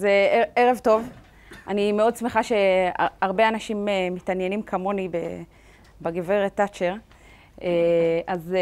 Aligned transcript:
אז 0.00 0.04
אה, 0.04 0.42
ערב 0.56 0.78
טוב. 0.78 1.08
אני 1.68 1.92
מאוד 1.92 2.16
שמחה 2.16 2.40
שהרבה 2.42 3.48
אנשים 3.48 3.88
אה, 3.88 4.08
מתעניינים 4.10 4.62
כמוני 4.62 5.08
בגברת 6.00 6.56
תאצ'ר. 6.56 6.94
אה, 7.62 7.68
אז 8.26 8.56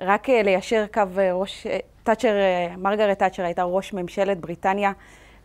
רק 0.00 0.28
ליישר 0.28 0.84
קו 0.92 1.02
ראש, 1.32 1.66
תאצ'ר, 2.02 2.34
מרגרט 2.78 3.18
תאצ'ר 3.18 3.44
הייתה 3.44 3.62
ראש 3.62 3.92
ממשלת 3.92 4.40
בריטניה 4.40 4.92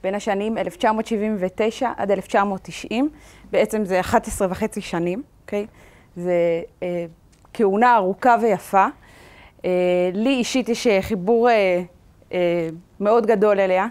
בין 0.03 0.15
השנים 0.15 0.57
1979 0.57 1.89
עד 1.97 2.11
1990. 2.11 3.09
בעצם 3.51 3.85
זה 3.85 3.99
11 3.99 4.47
וחצי 4.51 4.81
שנים, 4.81 5.23
אוקיי? 5.41 5.67
זה 6.15 6.61
כהונה 7.53 7.95
ארוכה 7.95 8.35
ויפה. 8.41 8.85
לי 10.13 10.29
אישית 10.29 10.69
יש 10.69 10.87
חיבור 11.01 11.49
מאוד 12.99 13.25
גדול 13.25 13.59
אליה. 13.59 13.87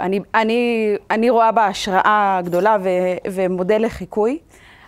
אני, 0.00 0.20
אני, 0.34 0.94
אני 1.10 1.30
רואה 1.30 1.52
בה 1.52 1.66
השראה 1.66 2.40
גדולה 2.44 2.76
ו, 2.82 2.88
ומודל 3.30 3.84
לחיקוי, 3.84 4.38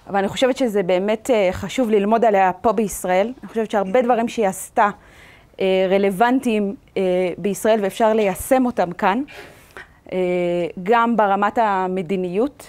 אבל 0.06 0.19
אני 0.19 0.28
חושבת 0.28 0.56
שזה 0.56 0.83
באמת 0.83 1.30
אה, 1.30 1.48
חשוב 1.52 1.91
ללמוד 1.91 2.24
עליה 2.24 2.52
פה 2.52 2.73
בישראל. 2.73 3.33
אני 3.42 3.48
חושבת 3.48 3.70
שהרבה 3.70 4.02
דברים 4.02 4.28
שהיא 4.28 4.47
עשתה 4.47 4.91
אה, 5.61 5.87
רלוונטיים 5.91 6.75
בישראל 7.38 7.78
ואפשר 7.83 8.12
ליישם 8.12 8.67
אותם 8.67 8.92
כאן, 8.92 9.22
גם 10.83 11.17
ברמת 11.17 11.58
המדיניות 11.58 12.67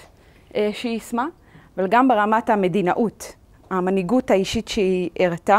שהיא 0.72 0.92
יישמה, 0.92 1.26
אבל 1.76 1.86
גם 1.86 2.08
ברמת 2.08 2.50
המדינאות, 2.50 3.32
המנהיגות 3.70 4.30
האישית 4.30 4.68
שהיא 4.68 5.10
הראתה. 5.20 5.58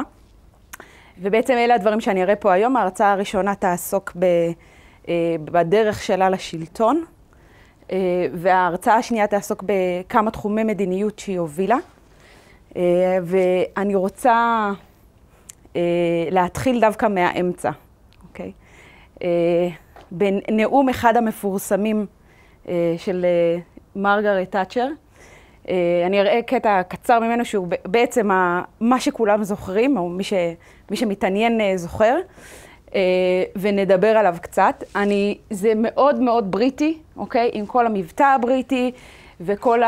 ובעצם 1.21 1.53
אלה 1.53 1.75
הדברים 1.75 2.01
שאני 2.01 2.23
אראה 2.23 2.35
פה 2.35 2.53
היום. 2.53 2.77
ההרצאה 2.77 3.11
הראשונה 3.11 3.55
תעסוק 3.55 4.11
ב... 4.19 4.25
אה, 5.09 5.35
בדרך 5.45 6.03
שלה 6.03 6.29
לשלטון, 6.29 7.03
אה, 7.91 7.97
וההרצאה 8.33 8.95
השנייה 8.95 9.27
תעסוק 9.27 9.63
בכמה 9.65 10.31
תחומי 10.31 10.63
מדיניות 10.63 11.19
שהיא 11.19 11.39
הובילה. 11.39 11.77
אה, 12.75 13.17
ואני 13.23 13.95
רוצה 13.95 14.69
להתחיל 16.31 16.81
דווקא 16.81 17.05
מהאמצע, 17.05 17.71
אוקיי? 18.23 18.51
בנאום 20.11 20.89
אחד 20.89 21.17
המפורסמים 21.17 22.05
של 22.97 23.25
מרגרט 23.95 24.51
תאצ'ר, 24.51 24.87
אני 26.05 26.19
אראה 26.19 26.41
קטע 26.41 26.83
קצר 26.83 27.19
ממנו 27.19 27.45
שהוא 27.45 27.67
בעצם 27.85 28.29
מה 28.79 28.99
שכולם 28.99 29.43
זוכרים, 29.43 29.97
או 29.97 30.09
מי, 30.09 30.23
ש, 30.23 30.33
מי 30.91 30.97
שמתעניין 30.97 31.77
זוכר. 31.77 32.15
אה, 32.95 32.99
ונדבר 33.55 34.17
עליו 34.17 34.35
קצת. 34.41 34.83
אני, 34.95 35.37
זה 35.49 35.73
מאוד 35.75 36.19
מאוד 36.19 36.51
בריטי, 36.51 36.97
אוקיי? 37.17 37.49
עם 37.53 37.65
כל 37.65 37.85
המבטא 37.85 38.23
הבריטי 38.23 38.91
וכל 39.41 39.81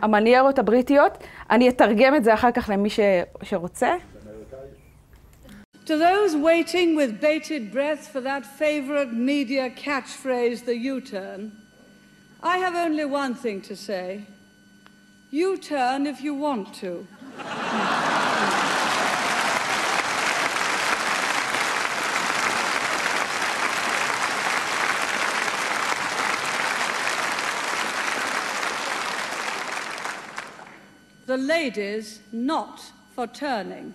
המניירות 0.00 0.58
הבריטיות. 0.58 1.18
אני 1.50 1.68
אתרגם 1.68 2.14
את 2.14 2.24
זה 2.24 2.34
אחר 2.34 2.50
כך 2.50 2.70
למי 2.72 2.90
ש, 2.90 3.00
שרוצה. 3.42 3.96
To 5.86 5.96
those 5.98 6.36
waiting 6.36 6.94
with 6.94 7.20
bated 7.20 7.72
breath 7.72 8.06
for 8.12 8.20
that 8.20 8.44
favorite 8.46 9.12
media 9.12 9.68
catchphrase, 9.70 10.64
the 10.64 10.76
U-turn, 10.92 11.40
I 12.42 12.58
have 12.58 12.76
only 12.76 13.04
one 13.04 13.34
thing 13.34 13.60
to 13.62 13.74
say. 13.74 14.20
U-turn 15.32 16.06
if 16.06 16.18
you 16.22 16.34
want 16.34 16.66
to. 16.82 17.06
The 31.30 31.36
ladies 31.36 32.06
not 32.32 32.76
for 33.14 33.26
turning. 33.40 33.86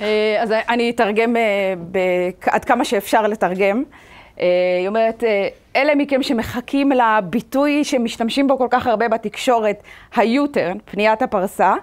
אה, 0.00 0.36
אז 0.42 0.52
אני 0.68 0.90
אתרגם 0.90 1.36
אה, 1.36 1.74
עד 2.46 2.64
כמה 2.64 2.84
שאפשר 2.84 3.22
לתרגם. 3.22 3.82
אה, 4.40 4.46
היא 4.78 4.88
אומרת, 4.88 5.24
אלה 5.76 5.94
מכם 5.94 6.22
שמחכים 6.22 6.92
לביטוי 6.92 7.84
שמשתמשים 7.84 8.46
בו 8.46 8.58
כל 8.58 8.68
כך 8.70 8.86
הרבה 8.86 9.08
בתקשורת, 9.08 9.82
ה-U-turn, 10.14 10.78
פניית 10.84 11.22
הפרסה, 11.22 11.74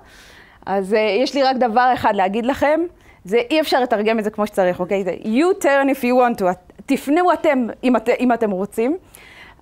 אז 0.66 0.96
יש 1.24 1.36
לי 1.36 1.44
רק 1.44 1.56
דבר 1.56 1.92
אחד 1.94 2.16
להגיד 2.16 2.46
לכם, 2.46 2.80
זה 3.26 3.38
אי 3.50 3.62
אפשר 3.62 3.80
לתרגם 3.82 4.20
את 4.20 4.24
זה 4.24 4.30
כמו 4.30 4.48
שצריך, 4.48 4.80
אוקיי? 4.80 5.04
זה 5.04 5.14
U-turn 5.24 5.96
if 5.96 6.04
you 6.04 6.38
want 6.38 6.42
to, 6.42 6.46
תפנו 6.86 7.34
אתם 7.34 7.68
אם, 7.84 7.96
את, 7.96 8.10
אם 8.20 8.34
אתם 8.34 8.52
רוצים. 8.52 8.98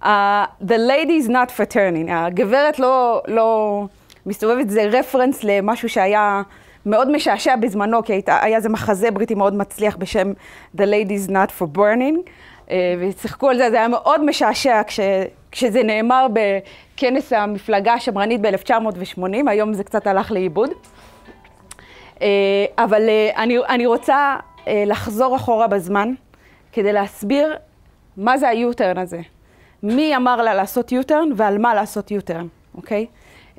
Uh, 0.04 0.46
the 0.62 0.78
lady 0.78 1.18
is 1.18 1.28
not 1.28 1.52
for 1.52 1.78
הגברת 2.10 2.80
לא, 2.80 3.22
לא 3.28 3.86
מסתובבת, 4.26 4.70
זה 4.70 4.84
רפרנס 4.84 5.44
למשהו 5.44 5.90
שהיה 5.90 6.42
מאוד 6.86 7.12
משעשע 7.12 7.56
בזמנו, 7.56 8.04
כי 8.04 8.14
הייתה, 8.14 8.40
היה 8.42 8.58
איזה 8.58 8.70
מחזה 8.70 9.12
בריטי 9.12 9.36
מאוד 9.36 9.56
מצליח 9.56 9.96
בשם 9.96 10.32
The 10.78 10.82
lady 10.82 11.28
is 11.28 11.30
not 11.30 11.52
for 11.60 11.78
burning, 11.78 12.30
uh, 12.68 12.72
ושיחקו 13.00 13.50
על 13.50 13.58
זה, 13.58 13.70
זה 13.72 13.78
היה 13.78 13.88
מאוד 13.88 14.26
משעשע 14.26 14.82
כש, 14.84 15.00
כשזה 15.52 15.84
נאמר 15.84 16.28
בכנס 16.34 17.34
המפלגה 17.34 17.94
השמרנית 17.94 18.42
ב-1980, 18.42 19.22
היום 19.48 19.74
זה 19.74 19.84
קצת 19.84 20.08
הלך 20.08 20.32
לאיבוד. 20.32 20.70
Uh, 22.16 22.22
אבל 22.78 23.10
uh, 23.10 23.38
אני, 23.38 23.58
אני 23.70 23.86
רוצה 23.86 24.36
uh, 24.58 24.70
לחזור 24.86 25.36
אחורה 25.36 25.68
בזמן 25.68 26.14
כדי 26.72 26.94
להסביר 26.94 27.56
מה 28.18 28.38
זה 28.38 28.50
ה-U-turn 28.50 29.00
הזה. 29.00 29.20
מי 29.84 30.16
אמר 30.16 30.42
לה 30.42 30.54
לעשות 30.54 30.92
U-turn 30.92 31.34
ועל 31.36 31.58
מה 31.58 31.74
לעשות 31.74 32.12
U-turn, 32.12 32.46
אוקיי? 32.76 33.06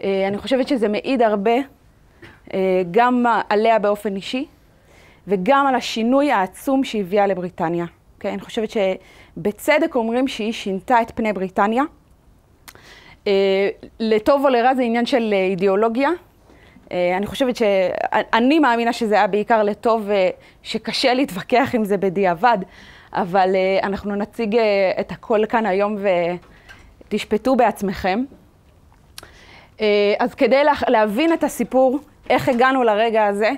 אה, 0.03 0.29
אני 0.29 0.39
חושבת 0.39 0.69
שזה 0.69 0.89
מעיד 0.89 1.23
הרבה 1.23 1.57
אה, 2.55 2.83
גם 2.91 3.25
עליה 3.49 3.79
באופן 3.79 4.17
אישי 4.17 4.47
וגם 5.27 5.67
על 5.67 5.75
השינוי 5.75 6.33
העצום 6.33 6.85
שהביאה 6.85 7.27
לבריטניה. 7.27 7.85
אוקיי? 8.17 8.33
אני 8.33 8.41
חושבת 8.41 8.69
שבצדק 8.71 9.95
אומרים 9.95 10.29
שהיא 10.29 10.53
שינתה 10.53 11.03
את 11.03 11.13
פני 11.15 11.33
בריטניה. 11.33 11.83
אה, 13.27 13.69
לטוב 14.01 14.45
או 14.45 14.49
לרע 14.49 14.75
זה 14.75 14.83
עניין 14.83 15.07
של 15.07 15.35
אידיאולוגיה. 15.51 16.11
אני 17.17 17.27
חושבת 17.27 17.57
שאני 17.57 18.59
מאמינה 18.59 18.93
שזה 18.93 19.15
היה 19.15 19.27
בעיקר 19.27 19.63
לטוב, 19.63 20.09
שקשה 20.63 21.15
להתווכח 21.15 21.71
עם 21.75 21.85
זה 21.85 21.97
בדיעבד, 21.97 22.59
אבל 23.13 23.55
uh, 23.55 23.87
אנחנו 23.87 24.15
נציג 24.15 24.55
uh, 24.55 24.59
את 25.01 25.13
הכל 25.13 25.47
כאן 25.49 25.67
היום 25.67 25.97
ותשפטו 27.07 27.57
בעצמכם. 27.57 28.25
Uh, 29.77 29.83
אז 30.19 30.35
כדי 30.35 30.65
לה, 30.65 30.73
להבין 30.89 31.33
את 31.33 31.45
הסיפור, 31.45 31.99
איך 32.31 32.49
הגענו 32.49 32.83
לרגע 32.83 33.27
הזה, 33.27 33.51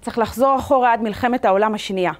צריך 0.00 0.18
לחזור 0.18 0.56
אחורה 0.58 0.92
עד 0.92 1.02
מלחמת 1.02 1.44
העולם 1.44 1.74
השנייה. 1.74 2.12
Okay? 2.12 2.14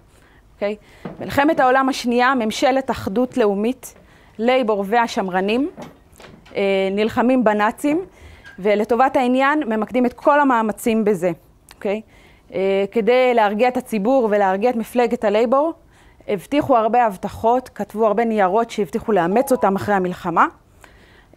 אוקיי? 0.54 0.76
מלחמת 1.20 1.60
העולם 1.60 1.88
השנייה, 1.88 2.34
ממשלת 2.34 2.90
אחדות 2.90 3.36
לאומית, 3.36 3.94
לייבור 4.38 4.84
והשמרנים, 4.86 5.70
נלחמים 6.90 7.44
בנאצים, 7.44 8.04
ולטובת 8.58 9.16
העניין 9.16 9.62
ממקדים 9.66 10.06
את 10.06 10.12
כל 10.12 10.40
המאמצים 10.40 11.04
בזה. 11.04 11.30
Okay? 11.30 11.74
אוקיי? 11.74 12.00
Uh, 12.48 12.52
כדי 12.92 13.34
להרגיע 13.34 13.68
את 13.68 13.76
הציבור 13.76 14.28
ולהרגיע 14.30 14.70
את 14.70 14.76
מפלגת 14.76 15.24
הלייבור, 15.24 15.72
הבטיחו 16.28 16.76
הרבה 16.76 17.06
הבטחות, 17.06 17.68
כתבו 17.68 18.06
הרבה 18.06 18.24
ניירות 18.24 18.70
שהבטיחו 18.70 19.12
לאמץ 19.12 19.52
אותם 19.52 19.76
אחרי 19.76 19.94
המלחמה, 19.94 20.46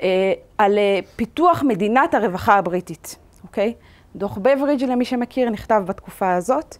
אה, 0.01 0.33
על 0.57 0.77
אה, 0.77 0.99
פיתוח 1.15 1.63
מדינת 1.63 2.13
הרווחה 2.13 2.57
הבריטית, 2.57 3.15
אוקיי? 3.43 3.73
דוח 4.15 4.37
בוורידג' 4.37 4.83
למי 4.83 5.05
שמכיר 5.05 5.49
נכתב 5.49 5.83
בתקופה 5.85 6.33
הזאת, 6.33 6.77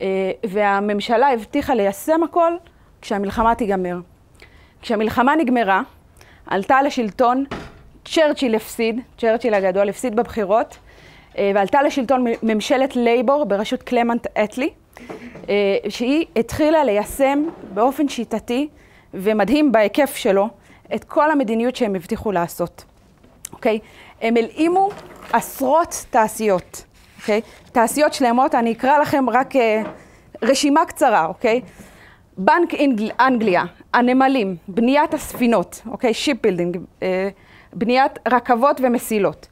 אה, 0.00 0.30
והממשלה 0.48 1.32
הבטיחה 1.32 1.74
ליישם 1.74 2.22
הכל 2.22 2.52
כשהמלחמה 3.02 3.54
תיגמר. 3.54 3.98
כשהמלחמה 4.82 5.36
נגמרה, 5.36 5.82
עלתה 6.46 6.82
לשלטון, 6.82 7.44
צ'רצ'יל 8.04 8.54
הפסיד, 8.54 9.00
צ'רצ'יל 9.18 9.54
הגדול 9.54 9.88
הפסיד 9.88 10.16
בבחירות, 10.16 10.78
ועלתה 11.38 11.82
לשלטון 11.82 12.24
ממשלת 12.42 12.96
לייבור 12.96 13.44
בראשות 13.44 13.82
קלמנט 13.82 14.26
אטלי, 14.26 14.70
שהיא 15.88 16.26
התחילה 16.36 16.84
ליישם 16.84 17.44
באופן 17.74 18.08
שיטתי 18.08 18.68
ומדהים 19.14 19.72
בהיקף 19.72 20.16
שלו 20.16 20.48
את 20.94 21.04
כל 21.04 21.30
המדיניות 21.30 21.76
שהם 21.76 21.94
הבטיחו 21.94 22.32
לעשות, 22.32 22.84
אוקיי? 23.52 23.78
הם 24.22 24.36
הלאימו 24.36 24.90
עשרות 25.32 26.06
תעשיות, 26.10 26.84
אוקיי? 27.20 27.40
תעשיות 27.72 28.14
שלמות, 28.14 28.54
אני 28.54 28.72
אקרא 28.72 28.98
לכם 28.98 29.30
רק 29.30 29.56
אה, 29.56 29.58
רשימה 30.42 30.84
קצרה, 30.86 31.26
אוקיי? 31.26 31.60
בנק 32.38 32.74
אנגל, 32.74 33.10
אנגליה, 33.20 33.64
הנמלים, 33.94 34.56
בניית 34.68 35.14
הספינות, 35.14 35.82
אוקיי? 35.86 36.14
shipbuilding, 36.14 36.76
אה, 36.76 37.02
בניית 37.72 38.18
רכבות 38.28 38.80
ומסילות, 38.82 39.46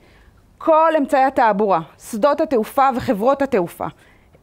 כל 0.58 0.92
אמצעי 0.98 1.24
התעבורה, 1.24 1.80
שדות 2.10 2.40
התעופה 2.40 2.88
וחברות 2.96 3.42
התעופה, 3.42 3.86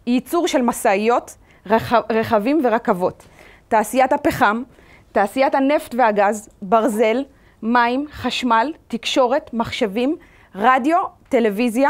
ייצור 0.08 0.48
של 0.48 0.62
משאיות, 0.62 1.36
רכב, 1.66 2.02
רכבים 2.10 2.62
ורכבות, 2.64 3.24
תעשיית 3.68 4.14
הפחם, 4.14 4.64
תעשיית 5.12 5.56
הנפט 5.56 5.96
והגז, 5.98 6.50
ברזל, 6.62 7.24
מים, 7.64 8.06
חשמל, 8.12 8.74
תקשורת, 8.88 9.50
מחשבים, 9.54 10.16
רדיו, 10.56 10.98
טלוויזיה, 11.30 11.90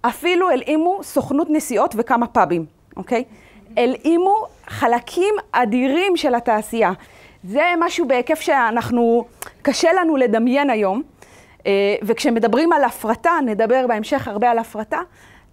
אפילו 0.00 0.50
הלאימו 0.50 0.98
סוכנות 1.02 1.50
נסיעות 1.50 1.94
וכמה 1.98 2.26
פאבים, 2.26 2.66
אוקיי? 2.96 3.24
הלאימו 3.76 4.46
חלקים 4.66 5.34
אדירים 5.52 6.16
של 6.16 6.34
התעשייה. 6.34 6.92
זה 7.44 7.62
משהו 7.78 8.08
בהיקף 8.08 8.40
שאנחנו, 8.40 9.24
קשה 9.62 9.92
לנו 9.92 10.16
לדמיין 10.16 10.70
היום. 10.70 11.02
אה, 11.66 11.94
וכשמדברים 12.02 12.72
על 12.72 12.84
הפרטה, 12.84 13.32
נדבר 13.46 13.86
בהמשך 13.86 14.28
הרבה 14.28 14.50
על 14.50 14.58
הפרטה, 14.58 14.98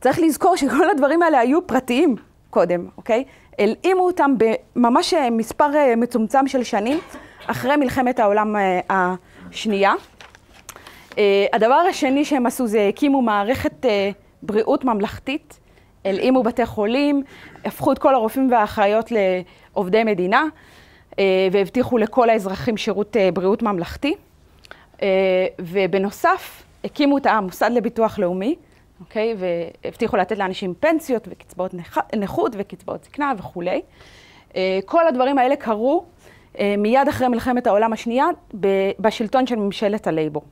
צריך 0.04 0.20
לזכור 0.20 0.56
שכל 0.56 0.90
הדברים 0.90 1.22
האלה 1.22 1.40
היו 1.40 1.68
פרטיים 1.68 2.16
קודם, 2.50 2.88
אוקיי? 2.98 3.24
הלאימו 3.60 4.06
אותם 4.06 4.36
בממש 4.38 5.14
אה, 5.14 5.30
מספר 5.30 5.76
אה, 5.76 5.96
מצומצם 5.96 6.48
של 6.48 6.64
שנים 6.64 7.00
אחרי 7.46 7.76
מלחמת 7.76 8.20
העולם 8.20 8.56
השנייה. 8.90 9.94
הדבר 11.54 11.76
השני 11.90 12.26
שהם 12.26 12.46
עשו 12.46 12.68
זה 12.68 12.88
הקימו 12.90 13.22
מערכת 13.22 13.86
בריאות 14.44 14.86
ממלכתית, 14.86 15.60
הלאימו 16.06 16.44
בתי 16.44 16.66
חולים, 16.66 17.24
הפכו 17.66 17.92
את 17.92 18.00
כל 18.00 18.16
הרופאים 18.16 18.52
והאחיות 18.52 19.12
לעובדי 19.12 20.04
מדינה 20.04 20.44
והבטיחו 21.52 21.98
לכל 21.98 22.30
האזרחים 22.30 22.78
שירות 22.78 23.18
בריאות 23.34 23.64
ממלכתי. 23.64 24.16
ובנוסף, 25.60 26.64
הקימו 26.84 27.18
את 27.18 27.26
המוסד 27.26 27.72
לביטוח 27.74 28.20
לאומי, 28.20 28.56
אוקיי? 29.04 29.36
והבטיחו 29.38 30.18
לתת 30.18 30.38
לאנשים 30.38 30.74
פנסיות 30.80 31.28
וקצבאות 31.32 31.72
נכות 32.16 32.56
וקצבאות 32.58 33.04
זקנה 33.04 33.34
וכולי. 33.38 33.82
אה, 34.56 34.80
כל 34.86 35.08
הדברים 35.08 35.38
האלה 35.38 35.56
קרו 35.56 36.06
אה, 36.60 36.76
מיד 36.78 37.08
אחרי 37.10 37.28
מלחמת 37.28 37.68
העולם 37.68 37.94
השנייה 37.94 38.26
בשלטון 39.00 39.48
של 39.48 39.56
ממשלת 39.56 40.08
הלייבור. 40.08 40.44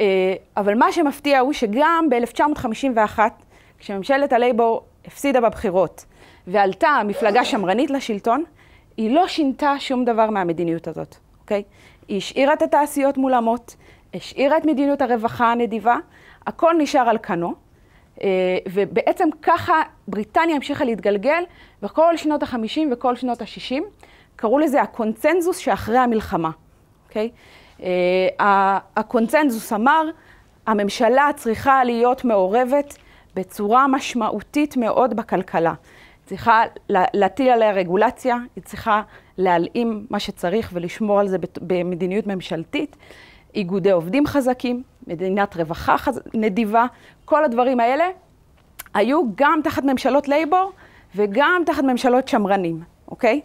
אה, 0.00 0.34
אבל 0.56 0.74
מה 0.74 0.92
שמפתיע 0.92 1.38
הוא 1.38 1.52
שגם 1.52 2.06
ב-1951, 2.10 3.18
כשממשלת 3.78 4.32
הלייבור 4.32 4.84
הפסידה 5.04 5.40
בבחירות 5.40 6.04
ועלתה 6.46 7.00
מפלגה 7.04 7.44
שמרנית 7.44 7.90
לשלטון, 7.90 8.44
היא 8.96 9.10
לא 9.10 9.28
שינתה 9.28 9.74
שום 9.78 10.04
דבר 10.04 10.30
מהמדיניות 10.30 10.88
הזאת, 10.88 11.16
אוקיי? 11.40 11.62
היא 12.08 12.16
השאירה 12.16 12.52
את 12.52 12.62
התעשיות 12.62 13.16
מולמות, 13.16 13.76
השאירה 14.14 14.56
את 14.56 14.64
מדיניות 14.64 15.02
הרווחה 15.02 15.52
הנדיבה, 15.52 15.96
הכל 16.48 16.74
נשאר 16.78 17.08
על 17.08 17.18
כנו, 17.22 17.54
אה, 18.22 18.58
ובעצם 18.72 19.28
ככה 19.42 19.82
בריטניה 20.08 20.56
המשיכה 20.56 20.84
להתגלגל 20.84 21.42
בכל 21.82 22.16
שנות 22.16 22.42
ה-50 22.42 22.80
וכל 22.92 23.16
שנות 23.16 23.42
ה-60. 23.42 23.82
קראו 24.36 24.58
לזה 24.58 24.82
הקונצנזוס 24.82 25.58
שאחרי 25.58 25.98
המלחמה, 25.98 26.50
אוקיי? 27.08 27.30
אה, 27.82 28.78
הקונצנזוס 28.96 29.72
אמר, 29.72 30.02
הממשלה 30.66 31.30
צריכה 31.36 31.84
להיות 31.84 32.24
מעורבת 32.24 32.96
בצורה 33.34 33.86
משמעותית 33.88 34.76
מאוד 34.76 35.16
בכלכלה. 35.16 35.74
צריכה 36.26 36.62
להטיל 36.88 37.48
עליה 37.48 37.72
רגולציה, 37.72 38.36
היא 38.56 38.64
צריכה 38.64 39.02
להלאים 39.38 40.06
מה 40.10 40.20
שצריך 40.20 40.70
ולשמור 40.72 41.20
על 41.20 41.28
זה 41.28 41.36
במדיניות 41.60 42.26
ממשלתית. 42.26 42.96
איגודי 43.54 43.90
עובדים 43.90 44.26
חזקים, 44.26 44.82
מדינת 45.08 45.56
רווחה 45.56 45.98
חז... 45.98 46.20
נדיבה, 46.34 46.86
כל 47.24 47.44
הדברים 47.44 47.80
האלה 47.80 48.04
היו 48.94 49.22
גם 49.34 49.60
תחת 49.64 49.84
ממשלות 49.84 50.28
לייבור 50.28 50.72
וגם 51.16 51.62
תחת 51.66 51.84
ממשלות 51.84 52.28
שמרנים, 52.28 52.82
אוקיי? 53.08 53.40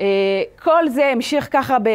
אה, 0.00 0.42
כל 0.62 0.88
זה 0.88 1.06
המשיך 1.06 1.48
ככה 1.50 1.78
ב... 1.78 1.88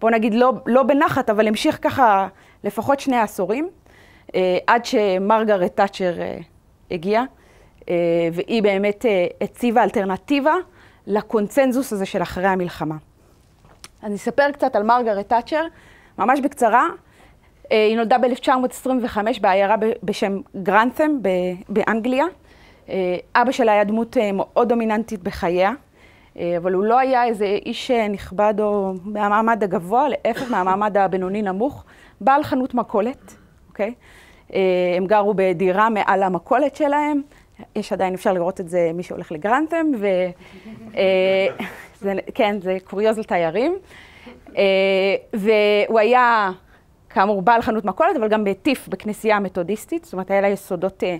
בוא 0.00 0.10
נגיד 0.10 0.34
לא, 0.34 0.52
לא 0.66 0.82
בנחת, 0.82 1.30
אבל 1.30 1.48
המשיך 1.48 1.78
ככה 1.82 2.28
לפחות 2.64 3.00
שני 3.00 3.16
עשורים, 3.16 3.68
אה, 4.34 4.58
עד 4.66 4.84
שמרגרט 4.84 5.76
תאצ'ר 5.76 6.20
אה, 6.20 6.38
הגיעה, 6.90 7.24
והיא 8.32 8.62
באמת 8.62 9.04
הציבה 9.40 9.82
אלטרנטיבה 9.82 10.54
לקונצנזוס 11.06 11.92
הזה 11.92 12.06
של 12.06 12.22
אחרי 12.22 12.46
המלחמה. 12.46 12.96
אני 14.02 14.14
אספר 14.14 14.50
קצת 14.52 14.76
על 14.76 14.82
מרגרט 14.82 15.28
תאצ'ר, 15.28 15.66
ממש 16.18 16.40
בקצרה. 16.40 16.86
אה, 17.72 17.86
היא 17.86 17.96
נולדה 17.96 18.18
ב-1925 18.18 19.18
בעיירה 19.40 19.76
בשם 20.02 20.40
גרנת'ם 20.62 21.18
באנגליה. 21.68 22.24
אה, 22.88 23.16
אבא 23.34 23.52
שלה 23.52 23.72
היה 23.72 23.84
דמות 23.84 24.16
אה, 24.16 24.32
מאוד 24.32 24.68
דומיננטית 24.68 25.22
בחייה, 25.22 25.72
אבל 26.56 26.72
הוא 26.72 26.84
לא 26.84 26.98
היה 26.98 27.24
איזה 27.24 27.44
איש 27.44 27.90
נכבד 27.90 28.54
או 28.60 28.94
מהמעמד 29.04 29.64
הגבוה, 29.64 30.08
להפך 30.08 30.50
מהמעמד 30.50 30.96
הבינוני-נמוך. 30.96 31.84
בעל 32.20 32.42
חנות 32.42 32.74
מכולת, 32.74 33.34
אוקיי? 33.68 33.94
הם 34.96 35.06
גרו 35.06 35.34
בדירה 35.36 35.90
מעל 35.90 36.22
המכולת 36.22 36.76
שלהם. 36.76 37.22
יש 37.76 37.92
עדיין, 37.92 38.14
אפשר 38.14 38.32
לראות 38.32 38.60
את 38.60 38.68
זה, 38.68 38.90
מי 38.94 39.02
שהולך 39.02 39.32
לגרנטם, 39.32 39.86
ו... 39.98 40.06
זה, 42.00 42.14
כן, 42.34 42.60
זה 42.60 42.76
קוריוז 42.84 43.18
לתיירים. 43.18 43.76
והוא 45.32 45.98
היה 45.98 46.50
כאמור, 47.16 47.42
בעל 47.42 47.62
חנות 47.62 47.84
מכולת, 47.84 48.16
אבל 48.16 48.28
גם 48.28 48.44
בטיף 48.44 48.88
בכנסייה 48.88 49.36
המתודיסטית, 49.36 50.04
זאת 50.04 50.12
אומרת, 50.12 50.30
היה 50.30 50.40
לה 50.40 50.48
יסודות 50.48 51.04
אה, 51.04 51.16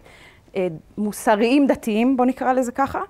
אה, 0.56 0.68
מוסריים 0.98 1.66
דתיים, 1.66 2.16
בואו 2.16 2.28
נקרא 2.28 2.52
לזה 2.52 2.72
ככה. 2.72 3.00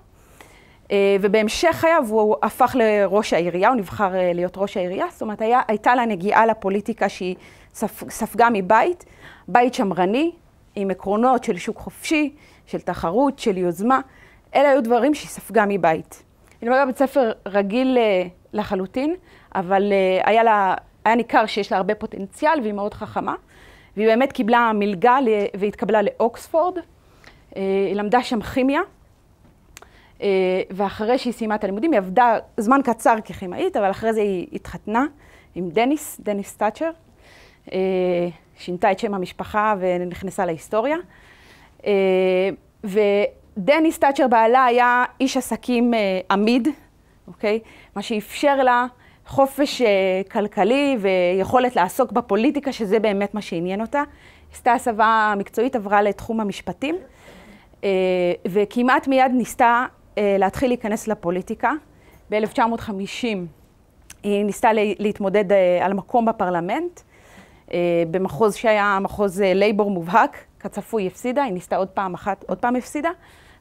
אה, 0.91 1.15
ובהמשך 1.21 1.71
חייו 1.71 2.03
הוא 2.09 2.35
הפך 2.43 2.75
לראש 2.79 3.33
העירייה, 3.33 3.69
הוא 3.69 3.75
נבחר 3.75 4.15
אה, 4.15 4.31
להיות 4.33 4.53
ראש 4.57 4.77
העירייה, 4.77 5.05
זאת 5.11 5.21
אומרת, 5.21 5.41
היה, 5.41 5.61
הייתה 5.67 5.95
לה 5.95 6.05
נגיעה 6.05 6.45
לפוליטיקה 6.45 7.09
שהיא 7.09 7.35
ספ, 7.73 8.09
ספגה 8.09 8.47
מבית, 8.53 9.05
בית 9.47 9.73
שמרני, 9.73 10.31
עם 10.75 10.91
עקרונות 10.91 11.43
של 11.43 11.57
שוק 11.57 11.77
חופשי, 11.77 12.35
של 12.65 12.79
תחרות, 12.79 13.39
של 13.39 13.57
יוזמה. 13.57 13.99
אלה 14.55 14.69
היו 14.69 14.83
דברים 14.83 15.13
שהיא 15.13 15.29
ספגה 15.29 15.65
מבית. 15.67 16.23
היא 16.61 16.69
למדה 16.69 16.85
בית 16.85 16.97
ספר 16.97 17.31
רגיל 17.47 17.97
אה, 17.97 18.23
לחלוטין, 18.53 19.15
אבל 19.55 19.91
אה, 19.91 20.29
היה 20.29 20.43
לה 20.43 20.75
היה 21.07 21.15
ניכר 21.15 21.45
שיש 21.45 21.71
לה 21.71 21.77
הרבה 21.77 21.95
פוטנציאל 21.95 22.59
והיא 22.61 22.73
מאוד 22.73 22.93
חכמה. 22.93 23.35
והיא 23.97 24.07
באמת 24.07 24.31
קיבלה 24.31 24.71
מלגה 24.73 25.17
והתקבלה 25.59 26.01
לאוקספורד. 26.01 26.77
אה, 26.77 27.61
היא 27.87 27.95
למדה 27.95 28.23
שם 28.23 28.41
כימיה, 28.41 28.81
אה, 30.21 30.27
ואחרי 30.71 31.17
שהיא 31.17 31.33
סיימה 31.33 31.55
את 31.55 31.63
הלימודים, 31.63 31.91
היא 31.91 31.97
עבדה 31.97 32.37
זמן 32.57 32.79
קצר 32.83 33.15
ככימאית, 33.25 33.77
אבל 33.77 33.91
אחרי 33.91 34.13
זה 34.13 34.21
היא 34.21 34.47
התחתנה 34.53 35.05
עם 35.55 35.69
דניס, 35.69 36.21
דניס 36.23 36.57
תאצ'ר. 36.57 36.89
אה, 37.73 37.77
שינתה 38.57 38.91
את 38.91 38.99
שם 38.99 39.13
המשפחה 39.13 39.75
ונכנסה 39.79 40.45
להיסטוריה. 40.45 40.97
ודניס 42.83 43.99
תאצ'ר 43.99 44.27
בעלה 44.27 44.65
היה 44.65 45.05
איש 45.19 45.37
עסקים 45.37 45.93
עמיד, 46.31 46.67
אוקיי? 47.27 47.59
מה 47.95 48.01
שאפשר 48.01 48.55
לה 48.55 48.85
חופש 49.27 49.81
אה, 49.81 49.87
כלכלי 50.31 50.97
ויכולת 50.99 51.75
לעסוק 51.75 52.11
בפוליטיקה, 52.11 52.71
שזה 52.71 52.99
באמת 52.99 53.33
מה 53.33 53.41
שעניין 53.41 53.81
אותה. 53.81 54.03
עשתה 54.53 54.73
הסבה 54.73 55.33
מקצועית, 55.37 55.75
עברה 55.75 56.01
לתחום 56.01 56.39
המשפטים, 56.39 56.95
אה, 57.83 57.89
וכמעט 58.47 59.07
מיד 59.07 59.31
ניסתה 59.31 59.85
אה, 60.17 60.35
להתחיל 60.39 60.69
להיכנס 60.69 61.07
לפוליטיקה. 61.07 61.71
ב-1950 62.31 63.25
היא 64.23 64.45
ניסתה 64.45 64.69
להתמודד 64.73 65.45
על 65.81 65.93
מקום 65.93 66.25
בפרלמנט, 66.25 67.01
במחוז 68.11 68.55
שהיה 68.55 68.99
מחוז 69.01 69.41
לייבור 69.41 69.91
מובהק, 69.91 70.37
כצפוי 70.59 71.07
הפסידה, 71.07 71.43
היא 71.43 71.53
ניסתה 71.53 71.75
עוד 71.75 71.87
פעם 71.87 72.13
אחת, 72.13 72.45
עוד 72.47 72.57
פעם 72.57 72.75
הפסידה. 72.75 73.09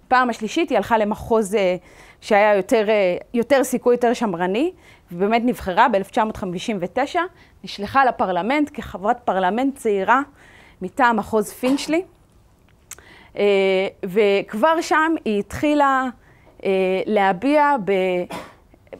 פעם 0.08 0.30
השלישית 0.30 0.70
היא 0.70 0.76
הלכה 0.76 0.98
למחוז 0.98 1.56
שהיה 2.20 2.54
יותר, 2.54 2.86
יותר 3.34 3.64
סיכוי, 3.64 3.94
יותר 3.94 4.12
שמרני, 4.12 4.72
ובאמת 5.12 5.42
נבחרה 5.44 5.86
ב-1959, 5.88 7.16
נשלחה 7.64 8.04
לפרלמנט 8.04 8.70
כחברת 8.74 9.20
פרלמנט 9.24 9.76
צעירה 9.76 10.20
מטעם 10.82 11.16
מחוז 11.16 11.52
פינצ'לי, 11.52 12.02
אה, 13.36 13.42
וכבר 14.04 14.80
שם 14.80 15.14
היא 15.24 15.38
התחילה 15.38 16.04
אה, 16.64 16.70
להביע, 17.06 17.76
ב, 17.84 17.92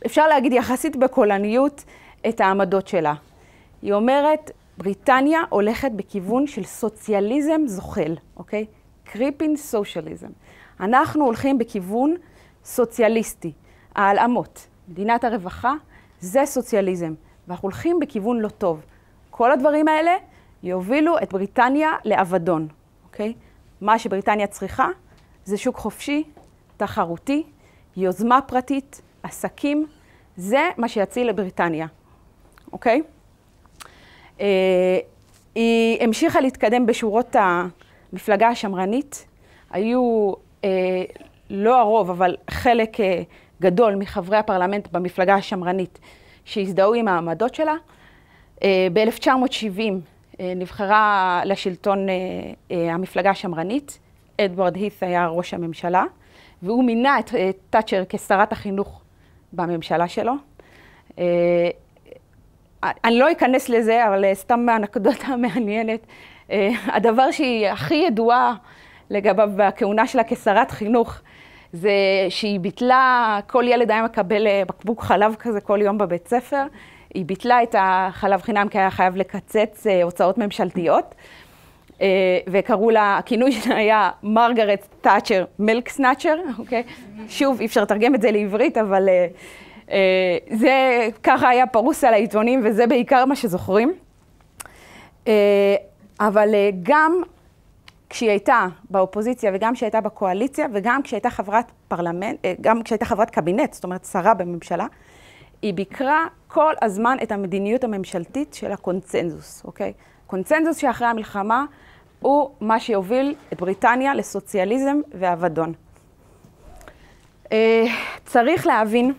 אפשר 0.06 0.28
להגיד 0.28 0.52
יחסית 0.52 0.96
בקולניות, 0.96 1.84
את 2.28 2.40
העמדות 2.40 2.88
שלה. 2.88 3.14
היא 3.82 3.92
אומרת, 3.92 4.50
בריטניה 4.78 5.40
הולכת 5.48 5.90
בכיוון 5.96 6.46
של 6.46 6.64
סוציאליזם 6.64 7.60
זוחל, 7.66 8.14
אוקיי? 8.36 8.66
קריפין 9.04 9.56
סוציאליזם. 9.56 10.28
אנחנו 10.80 11.24
הולכים 11.24 11.58
בכיוון 11.58 12.14
סוציאליסטי, 12.64 13.52
העלמות, 13.94 14.66
מדינת 14.88 15.24
הרווחה, 15.24 15.74
זה 16.20 16.46
סוציאליזם, 16.46 17.14
ואנחנו 17.48 17.66
הולכים 17.66 18.00
בכיוון 18.00 18.40
לא 18.40 18.48
טוב. 18.48 18.80
כל 19.30 19.52
הדברים 19.52 19.88
האלה 19.88 20.16
יובילו 20.62 21.18
את 21.18 21.32
בריטניה 21.32 21.90
לאבדון, 22.04 22.68
אוקיי? 23.04 23.34
מה 23.80 23.98
שבריטניה 23.98 24.46
צריכה 24.46 24.88
זה 25.44 25.56
שוק 25.56 25.76
חופשי, 25.76 26.24
תחרותי, 26.76 27.42
יוזמה 27.96 28.40
פרטית, 28.40 29.00
עסקים, 29.22 29.86
זה 30.36 30.68
מה 30.76 30.88
שיציל 30.88 31.28
לבריטניה, 31.28 31.86
אוקיי? 32.72 33.02
אה, 34.40 34.98
היא 35.54 35.98
המשיכה 36.00 36.40
להתקדם 36.40 36.86
בשורות 36.86 37.36
המפלגה 37.38 38.48
השמרנית. 38.48 39.26
היו, 39.70 40.32
אה, 40.64 41.04
לא 41.50 41.80
הרוב, 41.80 42.10
אבל 42.10 42.36
חלק 42.50 43.00
אה, 43.00 43.22
גדול 43.60 43.94
מחברי 43.94 44.36
הפרלמנט 44.36 44.88
במפלגה 44.92 45.34
השמרנית 45.34 45.98
שהזדהו 46.44 46.94
עם 46.94 47.08
העמדות 47.08 47.54
שלה. 47.54 47.74
אה, 48.62 48.88
ב-1970 48.92 49.80
אה, 50.40 50.52
נבחרה 50.56 51.40
לשלטון 51.44 52.06
אה, 52.70 52.94
המפלגה 52.94 53.30
השמרנית. 53.30 53.98
אדוארד 54.40 54.76
הית' 54.76 55.02
היה 55.02 55.26
ראש 55.26 55.54
הממשלה, 55.54 56.04
והוא 56.62 56.84
מינה 56.84 57.18
את 57.18 57.34
תאצ'ר 57.70 58.02
כשרת 58.08 58.52
החינוך 58.52 59.02
בממשלה 59.52 60.08
שלו. 60.08 60.32
אני 62.82 63.18
לא 63.18 63.32
אכנס 63.32 63.68
לזה, 63.68 64.08
אבל 64.08 64.24
סתם 64.34 64.66
אנקדוטה 64.76 65.36
מעניינת. 65.36 66.06
הדבר 66.86 67.30
שהיא 67.30 67.68
הכי 67.68 67.94
ידועה 67.94 68.54
לגביו 69.10 69.50
בכהונה 69.56 70.06
שלה 70.06 70.22
כשרת 70.24 70.70
חינוך, 70.70 71.20
זה 71.76 71.90
שהיא 72.28 72.60
ביטלה, 72.60 73.38
כל 73.46 73.64
ילד 73.68 73.90
היה 73.90 74.02
מקבל 74.02 74.46
אה, 74.46 74.62
בקבוק 74.68 75.02
חלב 75.02 75.34
כזה 75.34 75.60
כל 75.60 75.78
יום 75.82 75.98
בבית 75.98 76.28
ספר. 76.28 76.62
היא 77.14 77.24
ביטלה 77.24 77.62
את 77.62 77.74
החלב 77.78 78.42
חינם 78.42 78.68
כי 78.68 78.78
היה 78.78 78.90
חייב 78.90 79.16
לקצץ 79.16 79.86
אה, 79.86 80.02
הוצאות 80.02 80.38
ממשלתיות. 80.38 81.14
וקראו 82.46 82.90
לה, 82.90 83.18
הכינוי 83.18 83.52
שלה 83.52 83.76
היה 83.76 84.10
מרגרט 84.22 84.86
תאצ'ר 85.00 85.44
מילק 85.58 85.88
סנאצ'ר, 85.88 86.36
אוקיי? 86.58 86.82
שוב, 87.28 87.60
אי 87.60 87.66
אפשר 87.66 87.82
לתרגם 87.82 88.14
את 88.14 88.22
זה 88.22 88.30
לעברית, 88.30 88.78
אבל 88.78 89.08
אה, 89.90 90.38
זה 90.50 91.08
ככה 91.22 91.48
היה 91.48 91.66
פרוס 91.66 92.04
על 92.04 92.14
העיתונים, 92.14 92.60
וזה 92.64 92.86
בעיקר 92.86 93.24
מה 93.24 93.36
שזוכרים. 93.36 93.94
אה, 95.28 95.76
אבל 96.20 96.54
אה, 96.54 96.70
גם 96.82 97.22
כשהיא 98.10 98.30
הייתה 98.30 98.66
באופוזיציה 98.90 99.50
וגם 99.54 99.74
כשהיא 99.74 99.86
הייתה 99.86 100.00
בקואליציה 100.00 100.66
וגם 100.72 101.02
כשהייתה 101.02 101.30
חברת 101.30 101.72
פרלמנט, 101.88 102.38
גם 102.60 102.82
כשהייתה 102.82 103.04
חברת 103.04 103.30
קבינט, 103.30 103.72
זאת 103.72 103.84
אומרת 103.84 104.04
שרה 104.04 104.34
בממשלה, 104.34 104.86
היא 105.62 105.74
ביקרה 105.74 106.26
כל 106.48 106.72
הזמן 106.82 107.16
את 107.22 107.32
המדיניות 107.32 107.84
הממשלתית 107.84 108.54
של 108.54 108.72
הקונצנזוס, 108.72 109.62
אוקיי? 109.64 109.92
קונצנזוס 110.26 110.76
שאחרי 110.76 111.06
המלחמה 111.08 111.64
הוא 112.20 112.50
מה 112.60 112.80
שיוביל 112.80 113.34
את 113.52 113.60
בריטניה 113.60 114.14
לסוציאליזם 114.14 115.00
ואבדון. 115.14 115.72
צריך 118.24 118.66
להבין 118.66 119.12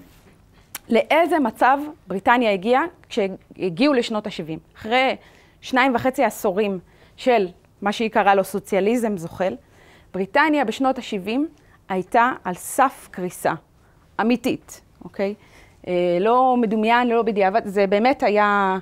לאיזה 0.89 1.39
מצב 1.39 1.77
בריטניה 2.07 2.51
הגיעה 2.51 2.83
כשהגיעו 3.09 3.93
לשנות 3.93 4.27
ה-70. 4.27 4.77
אחרי 4.77 5.15
שניים 5.61 5.95
וחצי 5.95 6.23
עשורים 6.23 6.79
של 7.15 7.47
מה 7.81 7.91
שהיא 7.91 8.09
קראה 8.09 8.35
לו 8.35 8.43
סוציאליזם 8.43 9.17
זוחל, 9.17 9.55
בריטניה 10.13 10.65
בשנות 10.65 10.97
ה-70 10.97 11.39
הייתה 11.89 12.31
על 12.43 12.53
סף 12.53 13.07
קריסה, 13.11 13.53
אמיתית, 14.21 14.81
אוקיי? 15.03 15.33
אה, 15.87 16.17
לא 16.19 16.55
מדומיין, 16.57 17.07
לא 17.07 17.21
בדיעבד, 17.21 17.61
זה 17.65 17.87
באמת 17.87 18.23
היה 18.23 18.77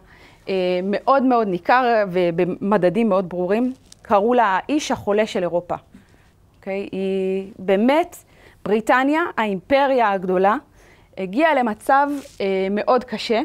אה, 0.50 0.80
מאוד 0.84 1.24
מאוד 1.24 1.48
ניכר 1.48 2.04
ובמדדים 2.12 3.10
מאוד 3.10 3.30
ברורים. 3.30 3.74
קראו 4.02 4.34
לה 4.34 4.60
האיש 4.60 4.92
החולה 4.92 5.26
של 5.28 5.42
אירופה, 5.42 5.76
אוקיי? 6.60 6.90
היא 6.92 7.52
באמת, 7.60 8.16
בריטניה, 8.66 9.22
האימפריה 9.38 10.12
הגדולה, 10.12 10.56
הגיע 11.18 11.56
למצב 11.56 12.08
אה, 12.42 12.68
מאוד 12.72 13.04
קשה. 13.04 13.42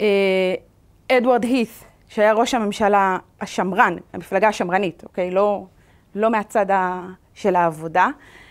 אה, 0.00 0.54
אדוארד 1.12 1.44
הית', 1.44 1.84
שהיה 2.08 2.32
ראש 2.32 2.54
הממשלה 2.54 3.18
השמרן, 3.40 3.96
המפלגה 4.12 4.48
השמרנית, 4.48 5.04
אוקיי? 5.04 5.30
לא, 5.30 5.64
לא 6.14 6.30
מהצד 6.30 6.66
של 7.34 7.56
העבודה. 7.56 8.08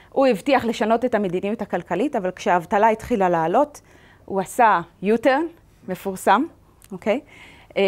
הוא 0.10 0.28
הבטיח 0.28 0.66
לשנות 0.66 1.06
את 1.06 1.16
המדיניות 1.16 1.62
הכלכלית, 1.62 2.16
אבל 2.16 2.32
כשהאבטלה 2.32 2.90
התחילה 2.90 3.30
לעלות, 3.30 3.82
הוא 4.26 4.42
עשה 4.42 4.82
U-turn, 5.04 5.44
מפורסם, 5.88 6.44
אוקיי? 6.92 7.20
אה, 7.78 7.84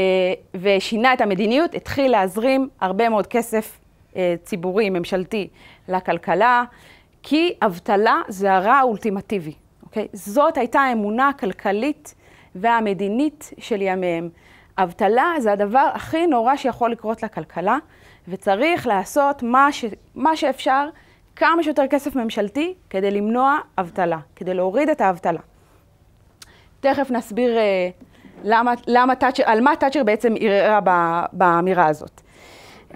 ושינה 0.56 1.14
את 1.14 1.22
המדיניות, 1.22 1.76
התחיל 1.76 2.12
להזרים 2.12 2.70
הרבה 2.82 3.10
מאוד 3.10 3.28
כסף 3.28 3.80
אה, 4.16 4.36
ציבורי, 4.44 4.90
ממשלתי, 4.90 5.48
לכלכלה, 5.88 6.64
כי 7.24 7.54
אבטלה 7.62 8.22
זה 8.28 8.54
הרע 8.54 8.74
האולטימטיבי. 8.74 9.54
אוקיי? 9.84 10.08
זאת 10.14 10.58
הייתה 10.58 10.80
האמונה 10.80 11.30
הכלכלית 11.30 12.16
והמדינית 12.56 13.54
של 13.58 13.82
ימיהם. 13.82 14.30
אבטלה 14.84 15.34
זה 15.40 15.52
הדבר 15.52 15.90
הכי 15.94 16.28
נורא 16.28 16.56
שיכול 16.56 16.92
לקרות 16.92 17.24
לכלכלה, 17.24 17.78
וצריך 18.28 18.88
לעשות 18.88 19.44
מה, 19.44 19.72
ש... 19.72 19.86
מה 20.16 20.36
שאפשר, 20.36 20.90
כמה 21.36 21.64
שיותר 21.64 21.88
כסף 21.90 22.16
ממשלתי, 22.16 22.74
כדי 22.90 23.12
למנוע 23.12 23.58
אבטלה, 23.78 24.18
כדי 24.36 24.54
להוריד 24.54 24.90
את 24.90 25.02
האבטלה. 25.02 25.40
תכף 26.80 27.12
נסביר 27.12 27.58
uh, 27.58 27.62
למה, 28.44 28.74
למה 28.88 29.16
תאצ'ר, 29.16 29.44
על 29.46 29.62
מה 29.62 29.76
תאצ'ר 29.76 30.04
בעצם 30.04 30.34
ערערה 30.40 31.26
באמירה 31.34 31.86
הזאת. 31.86 32.22
Uh, 32.90 32.96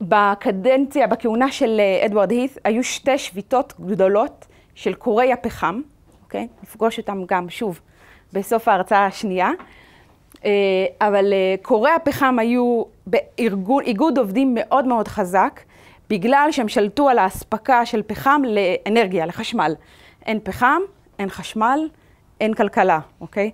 בקדנציה, 0.00 1.06
בכהונה 1.06 1.52
של 1.52 1.80
אה, 1.80 2.06
אדוארד 2.06 2.30
הית', 2.30 2.58
היו 2.64 2.84
שתי 2.84 3.18
שביתות 3.18 3.74
גדולות 3.80 4.46
של 4.74 4.94
קורי 4.94 5.32
הפחם. 5.32 5.80
אוקיי? 6.24 6.48
נפגוש 6.62 6.98
אותם 6.98 7.22
גם, 7.26 7.50
שוב, 7.50 7.80
בסוף 8.32 8.68
ההרצאה 8.68 9.06
השנייה. 9.06 9.50
אה, 10.44 10.50
אבל 11.00 11.32
אה, 11.32 11.54
קורי 11.62 11.90
הפחם 11.90 12.38
היו 12.38 12.82
באיגוד 13.06 14.18
עובדים 14.18 14.52
מאוד 14.54 14.86
מאוד 14.86 15.08
חזק, 15.08 15.60
בגלל 16.10 16.48
שהם 16.50 16.68
שלטו 16.68 17.08
על 17.08 17.18
האספקה 17.18 17.86
של 17.86 18.02
פחם 18.06 18.42
לאנרגיה, 18.46 19.26
לחשמל. 19.26 19.74
אין 20.26 20.40
פחם, 20.42 20.80
אין 21.18 21.28
חשמל, 21.28 21.88
אין 22.40 22.54
כלכלה, 22.54 22.98
אוקיי? 23.20 23.50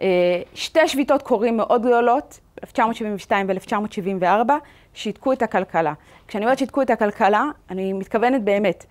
אה, 0.00 0.06
שתי 0.54 0.88
שביתות 0.88 1.22
קורים 1.22 1.56
מאוד 1.56 1.82
גדולות, 1.82 2.40
1972 2.64 3.46
ו-1974, 3.48 4.52
שיתקו 4.94 5.32
את 5.32 5.42
הכלכלה. 5.42 5.92
כשאני 6.28 6.44
אומרת 6.44 6.58
שיתקו 6.58 6.82
את 6.82 6.90
הכלכלה, 6.90 7.44
אני 7.70 7.92
מתכוונת 7.92 8.42
באמת. 8.42 8.86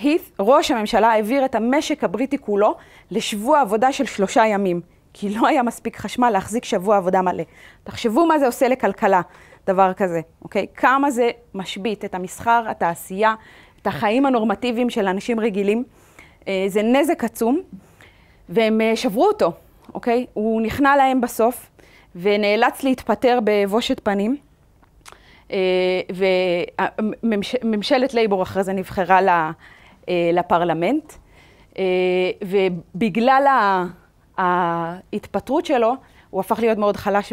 הית', 0.00 0.30
ראש 0.40 0.70
הממשלה, 0.70 1.08
העביר 1.08 1.44
את 1.44 1.54
המשק 1.54 2.04
הבריטי 2.04 2.38
כולו 2.38 2.74
לשבוע 3.10 3.60
עבודה 3.60 3.92
של 3.92 4.04
שלושה 4.04 4.46
ימים, 4.46 4.80
כי 5.12 5.34
לא 5.34 5.46
היה 5.46 5.62
מספיק 5.62 5.96
חשמל 5.96 6.30
להחזיק 6.30 6.64
שבוע 6.64 6.96
עבודה 6.96 7.22
מלא. 7.22 7.44
תחשבו 7.84 8.26
מה 8.26 8.38
זה 8.38 8.46
עושה 8.46 8.68
לכלכלה, 8.68 9.20
דבר 9.66 9.92
כזה, 9.92 10.20
אוקיי? 10.42 10.66
כמה 10.74 11.10
זה 11.10 11.30
משבית 11.54 12.04
את 12.04 12.14
המסחר, 12.14 12.64
התעשייה, 12.68 13.34
את 13.82 13.86
החיים 13.86 14.26
הנורמטיביים 14.26 14.90
של 14.90 15.06
אנשים 15.06 15.40
רגילים. 15.40 15.84
אה, 16.48 16.64
זה 16.68 16.82
נזק 16.82 17.24
עצום, 17.24 17.60
והם 18.48 18.80
אה, 18.80 18.96
שברו 18.96 19.26
אותו, 19.26 19.52
אוקיי? 19.94 20.26
הוא 20.32 20.62
נכנע 20.62 20.96
להם 20.96 21.20
בסוף, 21.20 21.70
ונאלץ 22.16 22.82
להתפטר 22.82 23.38
בבושת 23.44 24.00
פנים. 24.02 24.36
אה, 25.50 25.56
וממשלת 27.62 28.14
לייבור 28.14 28.42
אחרי 28.42 28.64
זה 28.64 28.72
נבחרה 28.72 29.50
לפרלמנט, 30.08 31.12
ובגלל 32.44 33.46
ההתפטרות 34.38 35.66
שלו, 35.66 35.94
הוא 36.30 36.40
הפך 36.40 36.58
להיות 36.58 36.78
מאוד 36.78 36.96
חלש 36.96 37.32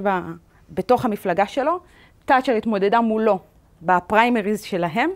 בתוך 0.69 1.05
המפלגה 1.05 1.47
שלו. 1.47 1.79
תאצ'ר 2.25 2.51
התמודדה 2.51 3.01
מולו 3.01 3.39
בפריימריז 3.81 4.61
שלהם, 4.61 5.09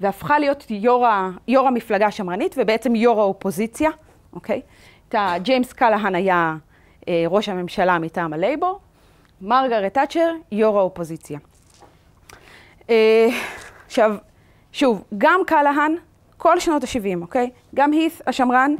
והפכה 0.00 0.38
להיות 0.38 0.66
יו"ר, 0.70 1.06
יו"ר 1.48 1.68
המפלגה 1.68 2.06
השמרנית, 2.06 2.54
ובעצם 2.58 2.94
יו"ר 2.94 3.20
האופוזיציה, 3.20 3.90
אוקיי? 4.32 4.60
ג'יימס 5.14 5.72
קלהן 5.72 6.14
היה 6.14 6.56
אה, 7.08 7.24
ראש 7.28 7.48
הממשלה 7.48 7.98
מטעם 7.98 8.32
הלייבור, 8.32 8.80
מרגרט 9.40 9.94
תאצ'ר, 9.94 10.32
יו"ר 10.52 10.78
האופוזיציה. 10.78 11.38
אה, 12.90 13.28
שוב, 14.72 15.04
גם 15.18 15.40
קלהן 15.46 15.96
כל 16.36 16.60
שנות 16.60 16.84
ה-70, 16.84 17.20
אוקיי? 17.20 17.50
גם 17.74 17.92
הית' 17.92 18.20
השמרן, 18.26 18.74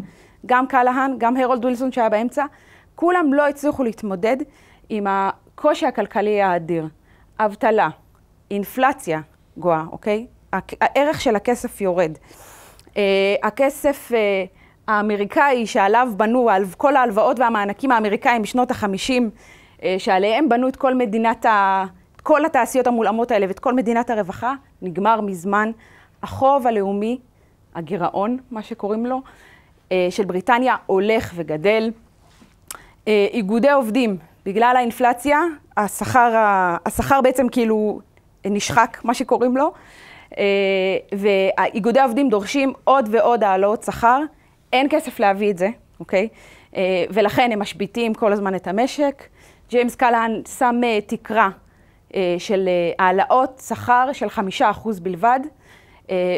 גם 0.47 0.67
קלהן, 0.67 1.15
גם 1.19 1.37
הרולד 1.37 1.65
ווילסון 1.65 1.93
שהיה 1.93 2.09
באמצע, 2.09 2.45
כולם 2.95 3.33
לא 3.33 3.49
הצליחו 3.49 3.85
להתמודד 3.85 4.37
עם 4.89 5.07
הקושי 5.09 5.87
הכלכלי 5.87 6.43
האדיר. 6.43 6.89
אבטלה, 7.39 7.89
אינפלציה 8.51 9.21
גואה, 9.57 9.85
אוקיי? 9.93 10.27
הערך 10.81 11.21
של 11.21 11.37
הכסף 11.37 11.81
יורד. 11.81 12.13
Uh, 12.89 12.95
הכסף 13.43 14.13
uh, 14.13 14.15
האמריקאי 14.89 15.67
שעליו 15.67 16.09
בנו, 16.17 16.49
כל 16.77 16.97
ההלוואות 16.97 17.39
והמענקים 17.39 17.93
האמריקאים 17.93 18.43
בשנות 18.43 18.71
החמישים, 18.71 19.31
uh, 19.79 19.83
שעליהם 19.99 20.49
בנו 20.49 20.69
את 20.69 20.77
כל 20.77 20.95
מדינת 20.95 21.47
ה... 21.47 21.85
כל 22.23 22.45
התעשיות 22.45 22.87
המולאמות 22.87 23.31
האלה 23.31 23.47
ואת 23.49 23.59
כל 23.59 23.75
מדינת 23.75 24.11
הרווחה, 24.11 24.55
נגמר 24.83 25.21
מזמן. 25.21 25.71
החוב 26.23 26.67
הלאומי 26.67 27.19
הגירעון, 27.75 28.39
מה 28.51 28.63
שקוראים 28.63 29.07
לו, 29.07 29.21
של 30.11 30.25
בריטניה 30.25 30.77
הולך 30.87 31.33
וגדל. 31.35 31.91
איגודי 33.07 33.71
עובדים, 33.71 34.17
בגלל 34.47 34.75
האינפלציה, 34.77 35.41
השכר, 35.77 36.33
השכר 36.87 37.21
בעצם 37.21 37.49
כאילו 37.49 38.01
נשחק, 38.47 38.99
מה 39.05 39.15
שקוראים 39.15 39.57
לו, 39.57 39.73
ואיגודי 41.13 42.01
העובדים 42.01 42.29
דורשים 42.29 42.73
עוד 42.85 43.09
ועוד 43.13 43.45
העלאות 43.45 43.83
שכר, 43.83 44.21
אין 44.73 44.87
כסף 44.91 45.21
להביא 45.21 45.51
את 45.51 45.59
זה, 45.59 45.69
אוקיי? 46.01 46.29
ולכן 47.11 47.53
הם 47.53 47.61
משביתים 47.61 48.15
כל 48.15 48.33
הזמן 48.33 48.55
את 48.55 48.67
המשק. 48.67 49.27
ג'יימס 49.71 49.95
קלהן 49.95 50.43
שם 50.59 50.81
תקרה 51.07 51.49
של 52.39 52.69
העלאות 52.99 53.63
שכר 53.67 54.09
של 54.13 54.29
חמישה 54.29 54.71
אחוז 54.71 55.01
בלבד, 55.01 55.41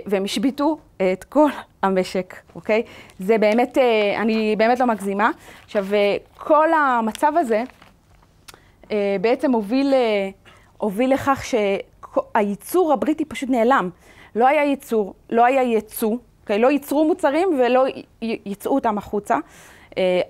והם 0.07 0.25
השביתו 0.25 0.79
את 0.97 1.25
כל 1.25 1.49
המשק, 1.83 2.35
אוקיי? 2.55 2.83
זה 3.19 3.39
באמת, 3.39 3.79
אני 4.19 4.57
באמת 4.59 4.81
לא 4.81 4.87
מגזימה. 4.87 5.31
עכשיו, 5.65 5.87
כל 6.39 6.69
המצב 6.73 7.33
הזה 7.37 7.63
בעצם 9.21 9.53
הוביל, 9.53 9.95
הוביל 10.79 11.13
לכך 11.13 11.45
שהייצור 11.45 12.93
הבריטי 12.93 13.25
פשוט 13.25 13.51
נעלם. 13.51 13.91
לא 14.37 14.47
היה 14.47 14.65
ייצור, 14.65 15.15
לא 15.31 15.45
היה 15.45 15.63
ייצוא, 15.63 16.17
אוקיי? 16.43 16.59
לא 16.59 16.71
ייצרו 16.71 17.05
מוצרים 17.05 17.49
ולא 17.59 17.85
ייצאו 18.23 18.75
אותם 18.75 18.99
החוצה. 18.99 19.37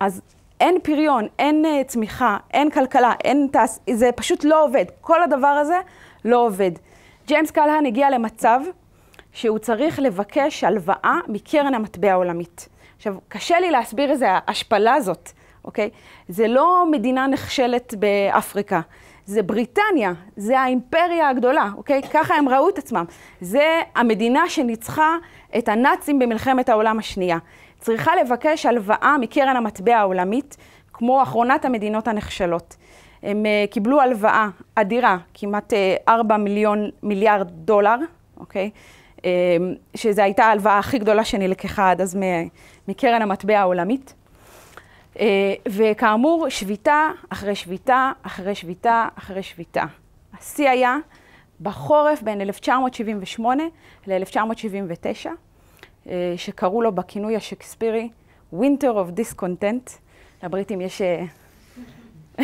אז 0.00 0.23
אין 0.61 0.78
פריון, 0.83 1.26
אין 1.38 1.64
צמיחה, 1.87 2.37
אין 2.52 2.71
כלכלה, 2.71 3.12
אין 3.25 3.49
תעש... 3.52 3.78
זה 3.90 4.11
פשוט 4.12 4.44
לא 4.44 4.64
עובד. 4.64 4.85
כל 5.00 5.23
הדבר 5.23 5.47
הזה 5.47 5.78
לא 6.25 6.47
עובד. 6.47 6.71
ג'יימס 7.26 7.50
קלהן 7.50 7.87
הגיע 7.87 8.11
למצב 8.11 8.61
שהוא 9.35 9.59
צריך 9.59 9.99
לבקש 9.99 10.64
הלוואה 10.64 11.19
מקרן 11.29 11.75
המטבע 11.75 12.12
העולמית. 12.12 12.69
עכשיו, 12.97 13.14
קשה 13.29 13.61
לי 13.61 13.71
להסביר 13.71 14.11
איזה 14.11 14.26
ההשפלה 14.31 14.95
הזאת, 14.95 15.31
אוקיי? 15.64 15.91
זה 16.29 16.49
לא 16.49 16.85
מדינה 16.91 17.26
נכשלת 17.26 17.95
באפריקה, 17.99 18.81
זה 19.26 19.43
בריטניה, 19.43 20.12
זה 20.37 20.61
האימפריה 20.61 21.29
הגדולה, 21.29 21.71
אוקיי? 21.76 22.03
ככה 22.12 22.35
הם 22.35 22.49
ראו 22.49 22.69
את 22.69 22.79
עצמם. 22.79 23.05
זה 23.41 23.81
המדינה 23.95 24.49
שניצחה 24.49 25.17
את 25.59 25.69
הנאצים 25.69 26.19
במלחמת 26.19 26.69
העולם 26.69 26.99
השנייה. 26.99 27.38
צריכה 27.79 28.17
לבקש 28.17 28.67
הלוואה 28.67 29.17
מקרן 29.21 29.57
המטבע 29.57 29.97
העולמית, 29.97 30.57
כמו 30.93 31.23
אחרונת 31.23 31.64
המדינות 31.64 32.09
הנחשלות. 32.09 32.76
הם 33.23 33.43
uh, 33.43 33.73
קיבלו 33.73 34.00
הלוואה 34.00 34.49
אדירה, 34.75 35.17
כמעט 35.35 35.73
uh, 35.73 35.76
4 36.09 36.37
מיליון 36.37 36.91
מיליארד 37.03 37.50
דולר, 37.50 37.97
אוקיי? 38.37 38.71
Uh, 38.75 38.79
שזו 39.95 40.23
הייתה 40.23 40.45
ההלוואה 40.45 40.78
הכי 40.78 40.99
גדולה 40.99 41.25
שנלקחה 41.25 41.90
עד 41.90 42.00
אז 42.00 42.19
מקרן 42.88 43.23
המטבע 43.23 43.61
העולמית. 43.61 44.14
Uh, 45.14 45.16
וכאמור, 45.69 46.47
שביתה 46.49 47.11
אחרי 47.28 47.54
שביתה, 47.54 48.12
אחרי 48.23 48.54
שביתה, 48.54 49.09
אחרי 49.19 49.43
שביתה. 49.43 49.85
השיא 50.38 50.71
היה 50.71 50.97
בחורף 51.61 52.23
בין 52.23 52.40
1978 52.40 53.62
ל-1979. 54.07 55.26
שקראו 56.37 56.83
לו 56.83 56.93
בכינוי 56.93 57.37
השקספירי 57.37 58.09
Winter 58.54 58.85
of 58.85 59.21
Discontent. 59.21 59.90
לבריטים 60.42 60.81
יש 60.81 61.03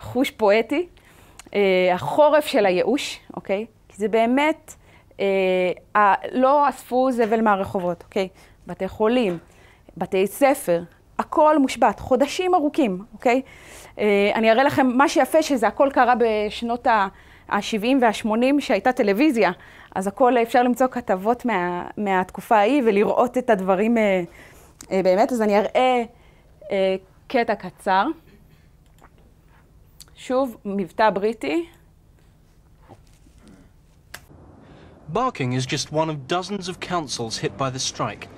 חוש 0.00 0.30
פואטי. 0.30 0.86
החורף 1.92 2.46
של 2.46 2.66
הייאוש, 2.66 3.20
אוקיי? 3.36 3.66
כי 3.88 3.96
זה 3.96 4.08
באמת, 4.08 4.74
לא 6.32 6.68
אספו 6.68 7.12
זבל 7.12 7.40
מהרחובות, 7.40 8.02
אוקיי? 8.02 8.28
בתי 8.66 8.88
חולים, 8.88 9.38
בתי 9.96 10.26
ספר, 10.26 10.82
הכל 11.18 11.58
מושבת, 11.58 12.00
חודשים 12.00 12.54
ארוכים, 12.54 13.04
אוקיי? 13.12 13.42
אני 14.34 14.50
אראה 14.50 14.64
לכם 14.64 14.86
מה 14.86 15.08
שיפה 15.08 15.42
שזה 15.42 15.68
הכל 15.68 15.88
קרה 15.92 16.14
בשנות 16.18 16.86
ה-70 16.86 17.86
וה-80 18.00 18.60
שהייתה 18.60 18.92
טלוויזיה. 18.92 19.52
אז 19.94 20.06
הכל 20.06 20.38
אפשר 20.38 20.62
למצוא 20.62 20.86
כתבות 20.86 21.44
מה, 21.44 21.86
מהתקופה 21.96 22.56
ההיא 22.56 22.82
ולראות 22.86 23.38
את 23.38 23.50
הדברים 23.50 23.98
אה, 23.98 24.22
אה, 24.90 25.00
באמת. 25.04 25.32
אז 25.32 25.42
אני 25.42 25.58
אראה 25.58 26.04
אה, 26.70 26.96
קטע 27.28 27.54
קצר. 27.54 28.06
שוב, 30.16 30.56
מבטא 30.64 31.10
בריטי. 31.10 31.66
Barking 35.08 35.52
is 35.52 35.66
just 35.66 35.92
one 35.92 36.08
of 36.08 36.26
dozens 36.26 36.68
of 36.68 36.80
councils 36.80 37.38
hit 37.38 37.56
by 37.58 37.70
the 37.70 37.78
strike. 37.78 38.28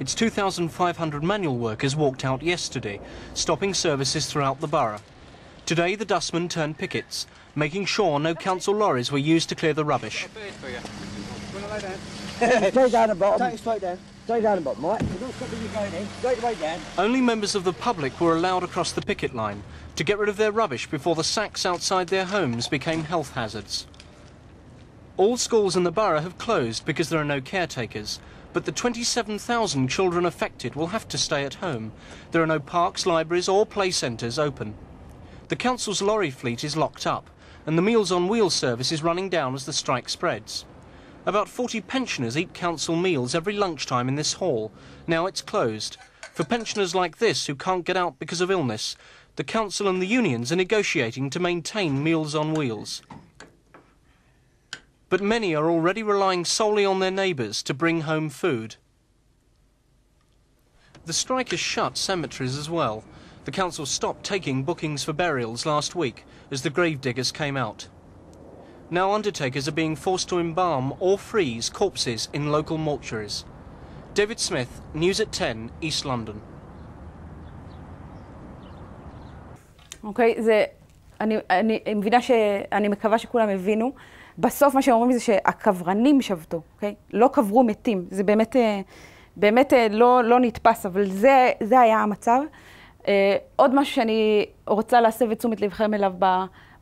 Its 0.00 0.14
2,500 0.14 1.22
manual 1.22 1.56
workers 1.56 1.94
walked 1.94 2.24
out 2.24 2.42
yesterday, 2.42 3.00
stopping 3.34 3.74
services 3.74 4.26
throughout 4.26 4.60
the 4.60 4.66
borough. 4.66 5.00
Today, 5.66 5.94
the 5.94 6.04
dustmen 6.04 6.48
turned 6.48 6.78
pickets, 6.78 7.26
making 7.54 7.86
sure 7.86 8.18
no 8.18 8.34
council 8.34 8.74
lorries 8.74 9.12
were 9.12 9.18
used 9.18 9.48
to 9.50 9.54
clear 9.54 9.74
the 9.74 9.84
rubbish. 9.84 10.26
Straight 12.36 12.92
down 12.92 13.08
the 13.08 13.14
bottom. 13.14 13.50
Take 13.50 13.58
straight 13.58 13.80
down. 13.82 13.98
Straight 14.24 14.42
down 14.42 14.56
the 14.56 14.62
bottom, 14.62 14.84
right? 14.86 14.98
Don't 15.20 15.32
stop 15.34 15.48
where 15.48 15.62
you're 15.62 15.72
going 15.72 15.94
in. 15.94 16.08
Straight 16.18 16.42
way 16.42 16.54
down. 16.56 16.80
Only 16.98 17.20
members 17.20 17.54
of 17.54 17.64
the 17.64 17.72
public 17.72 18.20
were 18.20 18.36
allowed 18.36 18.62
across 18.62 18.92
the 18.92 19.02
picket 19.02 19.34
line 19.34 19.62
to 19.96 20.04
get 20.04 20.18
rid 20.18 20.28
of 20.28 20.36
their 20.36 20.52
rubbish 20.52 20.88
before 20.88 21.14
the 21.14 21.24
sacks 21.24 21.64
outside 21.64 22.08
their 22.08 22.24
homes 22.24 22.68
became 22.68 23.04
health 23.04 23.32
hazards. 23.32 23.86
All 25.18 25.38
schools 25.38 25.76
in 25.76 25.84
the 25.84 25.90
borough 25.90 26.20
have 26.20 26.36
closed 26.36 26.84
because 26.84 27.08
there 27.08 27.20
are 27.20 27.24
no 27.24 27.40
caretakers, 27.40 28.20
but 28.52 28.66
the 28.66 28.72
27,000 28.72 29.88
children 29.88 30.26
affected 30.26 30.74
will 30.74 30.88
have 30.88 31.08
to 31.08 31.16
stay 31.16 31.44
at 31.46 31.54
home. 31.54 31.92
There 32.32 32.42
are 32.42 32.46
no 32.46 32.60
parks, 32.60 33.06
libraries 33.06 33.48
or 33.48 33.64
play 33.64 33.90
centres 33.90 34.38
open. 34.38 34.74
The 35.48 35.56
council's 35.56 36.02
lorry 36.02 36.30
fleet 36.30 36.64
is 36.64 36.76
locked 36.76 37.06
up, 37.06 37.30
and 37.64 37.78
the 37.78 37.82
Meals 37.82 38.12
on 38.12 38.28
Wheels 38.28 38.54
service 38.54 38.92
is 38.92 39.02
running 39.02 39.30
down 39.30 39.54
as 39.54 39.64
the 39.64 39.72
strike 39.72 40.10
spreads. 40.10 40.66
About 41.24 41.48
40 41.48 41.80
pensioners 41.80 42.36
eat 42.36 42.52
council 42.52 42.94
meals 42.94 43.34
every 43.34 43.54
lunchtime 43.54 44.10
in 44.10 44.16
this 44.16 44.34
hall. 44.34 44.70
Now 45.06 45.24
it's 45.24 45.40
closed. 45.40 45.96
For 46.34 46.44
pensioners 46.44 46.94
like 46.94 47.16
this 47.16 47.46
who 47.46 47.54
can't 47.54 47.86
get 47.86 47.96
out 47.96 48.18
because 48.18 48.42
of 48.42 48.50
illness, 48.50 48.96
the 49.36 49.44
council 49.44 49.88
and 49.88 50.02
the 50.02 50.06
unions 50.06 50.52
are 50.52 50.56
negotiating 50.56 51.30
to 51.30 51.40
maintain 51.40 52.04
Meals 52.04 52.34
on 52.34 52.52
Wheels 52.52 53.00
But 55.09 55.21
many 55.21 55.55
are 55.55 55.69
already 55.69 56.03
relying 56.03 56.45
solely 56.45 56.85
on 56.85 56.99
their 56.99 57.11
neighbours 57.11 57.61
to 57.63 57.73
bring 57.73 58.01
home 58.01 58.29
food. 58.29 58.75
The 61.05 61.13
strike 61.13 61.51
has 61.51 61.59
shut 61.59 61.97
cemeteries 61.97 62.57
as 62.57 62.69
well. 62.69 63.03
The 63.45 63.51
council 63.51 63.85
stopped 63.85 64.23
taking 64.23 64.63
bookings 64.63 65.03
for 65.03 65.13
burials 65.13 65.65
last 65.65 65.95
week 65.95 66.25
as 66.51 66.61
the 66.61 66.69
gravediggers 66.69 67.31
came 67.31 67.57
out. 67.57 67.87
Now 68.89 69.13
undertakers 69.13 69.67
are 69.67 69.71
being 69.71 69.95
forced 69.95 70.29
to 70.29 70.39
embalm 70.39 70.93
or 70.99 71.17
freeze 71.17 71.69
corpses 71.69 72.29
in 72.33 72.51
local 72.51 72.77
mortuaries. 72.77 73.45
David 74.13 74.39
Smith, 74.39 74.81
News 74.93 75.19
at 75.19 75.31
10, 75.31 75.71
East 75.81 76.05
London. 76.05 76.41
אוקיי, 80.03 80.35
okay, 80.37 80.41
זה... 80.41 80.65
אני, 81.21 81.37
אני 81.49 81.93
מבינה 81.95 82.21
שאני 82.21 82.87
מקווה 82.87 83.17
שכולם 83.17 83.49
הבינו. 83.49 83.93
בסוף 84.38 84.74
מה 84.74 84.82
שהם 84.82 84.94
אומרים 84.94 85.12
זה 85.12 85.20
שהקברנים 85.20 86.22
שבתו, 86.22 86.60
אוקיי? 86.74 86.94
לא 87.12 87.28
קברו 87.32 87.62
מתים. 87.62 88.04
זה 88.10 88.24
באמת, 88.24 88.56
באמת 89.36 89.72
לא, 89.90 90.24
לא 90.24 90.40
נתפס, 90.40 90.86
אבל 90.86 91.10
זה, 91.10 91.50
זה 91.62 91.80
היה 91.80 91.98
המצב. 91.98 92.40
Uh, 93.02 93.08
עוד 93.56 93.74
משהו 93.74 93.94
שאני 93.94 94.46
רוצה 94.66 95.00
להסב 95.00 95.30
את 95.30 95.38
תשומת 95.38 95.60
לבכם 95.60 95.94
אליו 95.94 96.12
ב, 96.18 96.26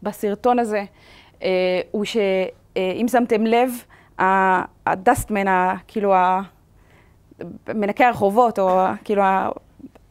בסרטון 0.03 0.59
הזה, 0.59 0.85
uh, 1.33 1.43
הוא 1.91 2.05
שאם 2.05 3.07
uh, 3.07 3.11
שמתם 3.13 3.47
לב, 3.47 3.71
הדסטמן, 4.87 5.75
כאילו, 5.87 6.15
מנקי 7.69 8.05
הרחובות, 8.05 8.59
או 8.59 8.81
כאילו 9.05 9.23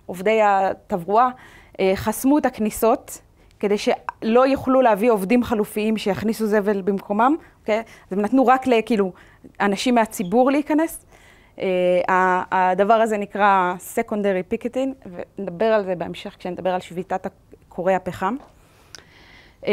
עובדי 0.06 0.40
התברואה, 0.44 1.30
uh, 1.72 1.76
חסמו 1.96 2.38
את 2.38 2.46
הכניסות 2.46 3.22
כדי 3.64 3.78
שלא 3.78 4.48
יוכלו 4.48 4.82
להביא 4.82 5.12
עובדים 5.12 5.44
חלופיים 5.44 5.98
שיכניסו 5.98 6.46
זבל 6.46 6.82
במקומם, 6.82 7.36
אוקיי? 7.62 7.80
Okay? 7.80 7.84
אז 8.12 8.18
הם 8.18 8.22
נתנו 8.22 8.48
רק 8.48 8.68
לכאילו 8.68 9.12
אנשים 9.62 9.96
מהציבור 9.96 10.52
להיכנס. 10.52 11.06
Uh, 11.56 11.62
הדבר 12.52 12.94
הזה 12.94 13.18
נקרא 13.18 13.74
secondary 13.96 14.54
picketing, 14.54 15.10
ונדבר 15.38 15.66
על 15.66 15.84
זה 15.86 15.96
בהמשך 15.96 16.36
כשנדבר 16.40 16.70
על 16.70 16.80
שביתת 16.80 17.28
קורי 17.70 17.94
הפחם. 17.96 18.36
Uh, 19.62 19.68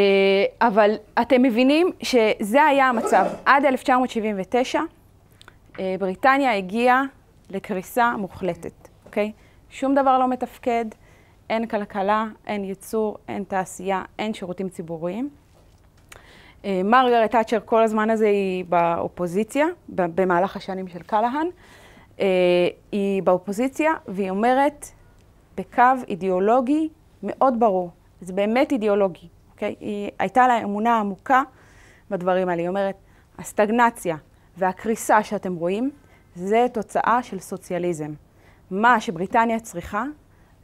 אבל 0.61 0.95
אתם 1.23 1.43
מבינים 1.43 1.91
שזה 2.03 2.65
היה 2.65 2.89
המצב. 2.89 3.27
עד 3.45 3.65
1979 3.65 4.81
uh, 5.73 5.79
בריטניה 5.99 6.57
הגיעה 6.57 7.03
לקריסה 7.51 8.13
מוחלטת, 8.19 8.89
אוקיי? 9.07 9.33
שום 9.71 9.95
דבר 9.95 10.19
לא 10.19 10.29
מתפקד, 10.29 10.85
אין 11.51 11.67
כלכלה, 11.67 12.27
אין 12.47 12.65
ייצור, 12.65 13.17
אין 13.29 13.45
תעשייה, 13.45 14.03
אין 14.19 14.35
שירותים 14.35 14.69
ציבוריים. 14.69 15.29
מרגרט 16.65 17.31
תאצ'ר 17.31 17.59
כל 17.65 17.83
הזמן 17.83 18.11
הזה 18.11 18.27
היא 18.27 18.65
באופוזיציה, 18.65 19.67
במהלך 19.89 20.57
השנים 20.57 20.89
של 20.89 21.03
קלהן, 21.03 21.47
היא 22.93 23.23
באופוזיציה, 23.23 23.93
והיא 24.09 24.31
אומרת 24.31 24.87
בקו 25.57 25.83
אידיאולוגי 26.09 26.89
מאוד 27.23 27.61
ברור. 27.61 27.91
זה 28.21 28.33
באמת 28.33 28.73
אידיאולוגי, 28.73 29.29
אוקיי? 29.53 29.75
היא 29.81 30.11
הייתה 30.19 30.49
לה 30.49 30.63
אמונה 30.63 30.99
עמוקה 30.99 31.43
בדברים 32.11 32.49
האלה. 32.49 32.61
היא 32.61 32.69
אומרת, 32.69 32.97
הסטגנציה 33.39 34.17
והקריסה 34.57 35.23
שאתם 35.23 35.55
רואים, 35.55 35.91
זה 36.35 36.67
תוצאה 36.73 37.23
של 37.23 37.39
סוציאליזם. 37.39 38.13
מה 38.71 39.01
שבריטניה 39.01 39.61
צריכה 39.61 40.05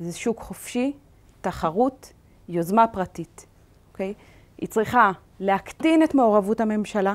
זה 0.00 0.18
שוק 0.18 0.40
חופשי, 0.40 0.92
תחרות, 1.40 2.12
יוזמה 2.48 2.86
פרטית, 2.86 3.46
אוקיי? 3.92 4.14
היא 4.58 4.68
צריכה 4.68 5.12
להקטין 5.40 6.02
את 6.02 6.14
מעורבות 6.14 6.60
הממשלה 6.60 7.14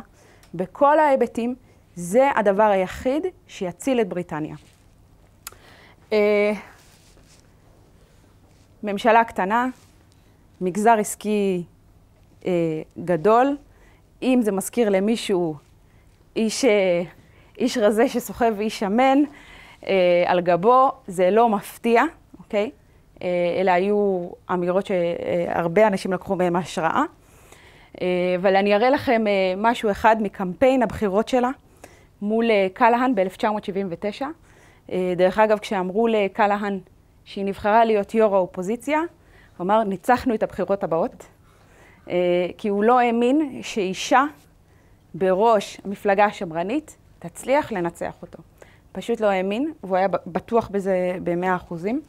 בכל 0.54 1.00
ההיבטים, 1.00 1.56
זה 1.96 2.30
הדבר 2.36 2.63
היחיד 2.63 3.26
שיציל 3.48 4.02
את 4.02 4.10
בריטניה. 4.10 4.56
אה, 6.13 6.54
ממשלה 8.84 9.24
קטנה, 9.24 9.67
מגזר 10.62 10.96
עסקי 11.00 11.63
אה, 12.46 12.52
גדול, 13.06 13.58
אם 14.22 14.39
זה 14.44 14.52
מזכיר 14.52 14.89
למישהו 14.89 15.56
איש, 16.36 16.65
אה, 16.65 17.04
איש 17.58 17.78
רזה 17.78 18.08
שסוחב 18.08 18.60
איש 18.60 18.80
שמן 18.80 19.17
אה, 19.88 20.24
על 20.28 20.41
גבו, 20.41 20.91
זה 21.08 21.32
לא 21.32 21.50
מפתיע, 21.50 22.04
אוקיי? 22.52 22.72
אה, 23.24 23.28
אלה 23.60 23.74
היו 23.74 24.30
אמירות 24.54 24.86
שהרבה 24.86 25.88
אנשים 25.88 26.14
לקחו 26.14 26.36
מהן 26.36 26.56
השראה. 26.56 27.04
אה, 28.02 28.36
אבל 28.42 28.56
אני 28.56 28.76
אראה 28.76 28.90
לכם 28.90 29.28
אה, 29.28 29.54
משהו 29.58 29.92
אחד 29.92 30.16
מקמפיין 30.22 30.84
הבחירות 30.84 31.28
שלה 31.28 31.50
מול 32.22 32.46
קלהן 32.74 33.16
ב-1979. 33.16 34.22
אה, 34.92 35.14
דרך 35.18 35.40
אגב, 35.40 35.58
כשאמרו 35.60 36.08
לקלהן 36.08 36.80
שהיא 37.26 37.46
נבחרה 37.46 37.86
להיות 37.86 38.14
יו"ר 38.14 38.36
האופוזיציה, 38.36 39.00
הוא 39.58 39.66
אמר, 39.66 39.84
ניצחנו 39.84 40.34
את 40.34 40.44
הבחירות 40.44 40.84
הבאות, 40.84 41.26
כי 42.58 42.68
הוא 42.70 42.84
לא 42.84 43.00
האמין 43.00 43.60
שאישה 43.62 44.24
בראש 45.14 45.82
המפלגה 45.86 46.26
השמרנית 46.26 46.98
תצליח 47.20 47.72
לנצח 47.72 48.14
אותו. 48.22 48.38
פשוט 48.92 49.20
לא 49.20 49.28
האמין, 49.28 49.72
והוא 49.84 49.98
היה 49.98 50.08
בטוח 50.08 50.68
בזה 50.68 51.18
במאה 51.24 51.56
אחוזים. 51.56 52.02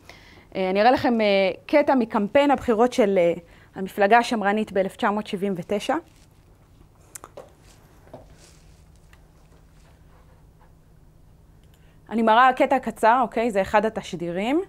אה, 0.57 0.71
אני 0.71 0.81
אראה 0.81 0.91
לכם 0.91 1.19
קטע 1.67 1.95
מקמפיין 1.95 2.51
הבחירות 2.51 2.93
של 2.93 3.19
המפלגה 3.75 4.19
השמרנית 4.19 4.73
ב-1979. 4.73 5.91
אני 12.11 12.23
מראה 12.23 12.53
קטע 12.57 12.79
קצר, 12.79 13.19
אוקיי? 13.23 13.51
זה 13.51 13.62
אחד 13.62 13.85
התשדירים. 13.87 14.62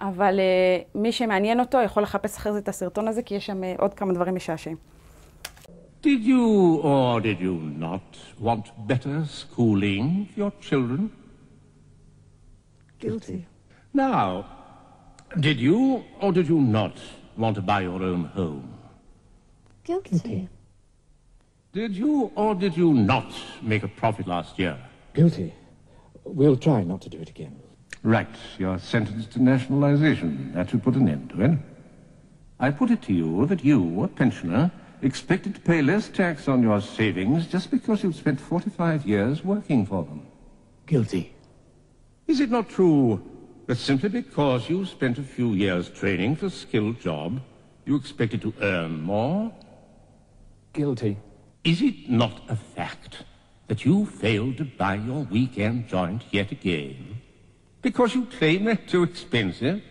אבל 0.00 0.40
uh, 0.40 0.98
מי 0.98 1.12
שמעניין 1.12 1.60
אותו 1.60 1.78
יכול 1.78 2.02
לחפש 2.02 2.36
אחרי 2.36 2.52
זה 2.52 2.58
את 2.58 2.68
הסרטון 2.68 3.08
הזה, 3.08 3.22
כי 3.22 3.34
יש 3.34 3.46
שם 3.46 3.60
uh, 3.62 3.80
עוד 3.80 3.94
כמה 3.94 4.12
דברים 4.12 4.34
משעשעים. 4.34 4.76
Did 6.02 6.22
you 6.26 6.82
or 6.82 7.20
did 7.20 7.40
you 7.40 7.56
not 7.80 8.06
want 8.42 8.64
better 8.86 9.24
schooling 9.24 10.28
for 10.34 10.40
your 10.40 10.52
children? 10.60 11.08
Guilty. 13.00 13.46
Now, 13.94 14.44
did 15.40 15.60
you 15.60 16.04
or 16.20 16.32
did 16.32 16.48
you 16.48 16.60
not 16.60 16.98
want 17.36 17.56
to 17.56 17.62
buy 17.62 17.80
your 17.82 18.02
own 18.02 18.24
home? 18.26 18.78
Guilty. 19.84 20.48
Did 21.72 21.96
you 21.96 22.30
or 22.34 22.54
did 22.54 22.76
you 22.76 22.94
not 22.94 23.32
make 23.62 23.82
a 23.82 23.88
profit 23.88 24.26
last 24.26 24.58
year? 24.58 24.78
Guilty. 25.12 25.52
We'll 26.24 26.56
try 26.56 26.84
not 26.84 27.02
to 27.02 27.08
do 27.08 27.18
it 27.18 27.28
again. 27.28 27.60
Right. 28.02 28.28
You're 28.58 28.78
sentenced 28.78 29.32
to 29.32 29.42
nationalization. 29.42 30.52
That 30.54 30.70
should 30.70 30.82
put 30.82 30.94
an 30.94 31.08
end 31.08 31.30
to 31.30 31.42
it. 31.42 31.58
I 32.60 32.70
put 32.70 32.90
it 32.90 33.02
to 33.02 33.12
you 33.12 33.46
that 33.46 33.64
you, 33.64 34.04
a 34.04 34.08
pensioner, 34.08 34.70
expected 35.02 35.54
to 35.54 35.60
pay 35.60 35.82
less 35.82 36.08
tax 36.08 36.48
on 36.48 36.62
your 36.62 36.80
savings 36.80 37.46
just 37.46 37.70
because 37.70 38.02
you've 38.02 38.14
spent 38.14 38.40
45 38.40 39.06
years 39.06 39.44
working 39.44 39.84
for 39.84 40.04
them. 40.04 40.26
Guilty. 40.86 41.34
Is 42.26 42.40
it 42.40 42.50
not 42.50 42.68
true 42.68 43.22
that 43.66 43.76
simply 43.76 44.08
because 44.08 44.68
you 44.68 44.84
spent 44.84 45.18
a 45.18 45.22
few 45.22 45.52
years 45.54 45.88
training 45.88 46.36
for 46.36 46.46
a 46.46 46.50
skilled 46.50 47.00
job, 47.00 47.40
you 47.86 47.96
expected 47.96 48.42
to 48.42 48.52
earn 48.60 49.00
more? 49.02 49.52
Guilty. 50.72 51.16
Is 51.64 51.80
it 51.80 52.10
not 52.10 52.42
a 52.48 52.56
fact 52.56 53.24
that 53.68 53.84
you 53.84 54.04
failed 54.06 54.58
to 54.58 54.64
buy 54.64 54.96
your 54.96 55.24
weekend 55.30 55.88
joint 55.88 56.22
yet 56.30 56.52
again? 56.52 57.16
Because 57.80 58.14
you 58.14 58.26
claim 58.26 58.64
they're 58.64 58.76
too 58.76 59.02
expensive? 59.02 59.82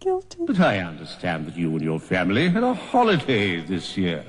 Guilty. 0.00 0.38
But 0.46 0.60
I 0.60 0.78
understand 0.78 1.46
that 1.46 1.56
you 1.56 1.70
and 1.72 1.82
your 1.82 1.98
family 2.00 2.48
had 2.48 2.62
a 2.62 2.74
holiday 2.74 3.60
this 3.60 3.96
year. 3.96 4.24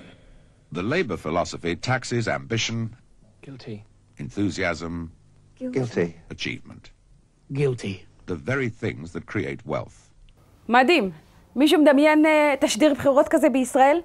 The 0.71 0.83
Labour 0.83 1.17
philosophy 1.17 1.75
taxes 1.75 2.27
ambition, 2.27 2.95
Guilty. 3.41 3.85
enthusiasm, 4.17 5.11
Guilty. 5.57 6.15
achievement. 6.29 6.91
Guilty. 7.53 8.05
The 8.27 8.35
very 8.35 8.69
things 8.69 9.13
that 9.13 9.25
create 9.25 9.65
wealth. 9.67 10.12
מדהים. 10.69 11.12
מישהו 11.55 11.81
מדמיין 11.81 12.25
uh, 12.25 12.29
תשדיר 12.59 12.93
בחירות 12.93 13.27
כזה 13.27 13.49
בישראל? 13.49 14.01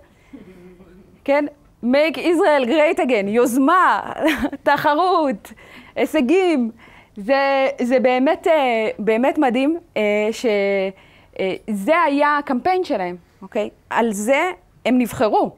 כן? 1.24 1.44
make 1.85 2.16
Israel 2.16 2.64
great 2.66 2.98
again, 2.98 3.28
יוזמה, 3.28 4.12
תחרות, 4.62 5.52
הישגים. 5.96 6.70
זה, 7.16 7.68
זה 7.83 8.00
באמת, 8.00 8.46
אה, 8.46 8.88
באמת 8.98 9.38
מדהים 9.38 9.76
אה, 9.96 10.28
שזה 10.33 12.02
היה 12.07 12.38
הקמפיין 12.38 12.85
שלהם, 12.85 13.16
אוקיי? 13.42 13.70
על 13.90 14.12
זה 14.12 14.50
הם 14.87 14.98
נבחרו. 14.98 15.50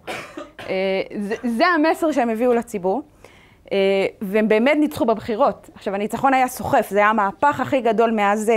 אה, 0.68 0.74
זה, 1.20 1.34
זה 1.44 1.66
המסר 1.66 2.12
שהם 2.12 2.30
הביאו 2.30 2.54
לציבור, 2.54 3.02
והם 4.22 4.48
באמת 4.48 4.76
ניצחו 4.80 5.04
בבחירות. 5.04 5.70
עכשיו, 5.74 5.94
הניצחון 5.94 6.34
היה 6.34 6.48
סוחף, 6.48 6.86
זה 6.90 6.98
היה 6.98 7.08
המהפך 7.08 7.60
הכי 7.60 7.80
גדול 7.80 8.10
מאז 8.10 8.52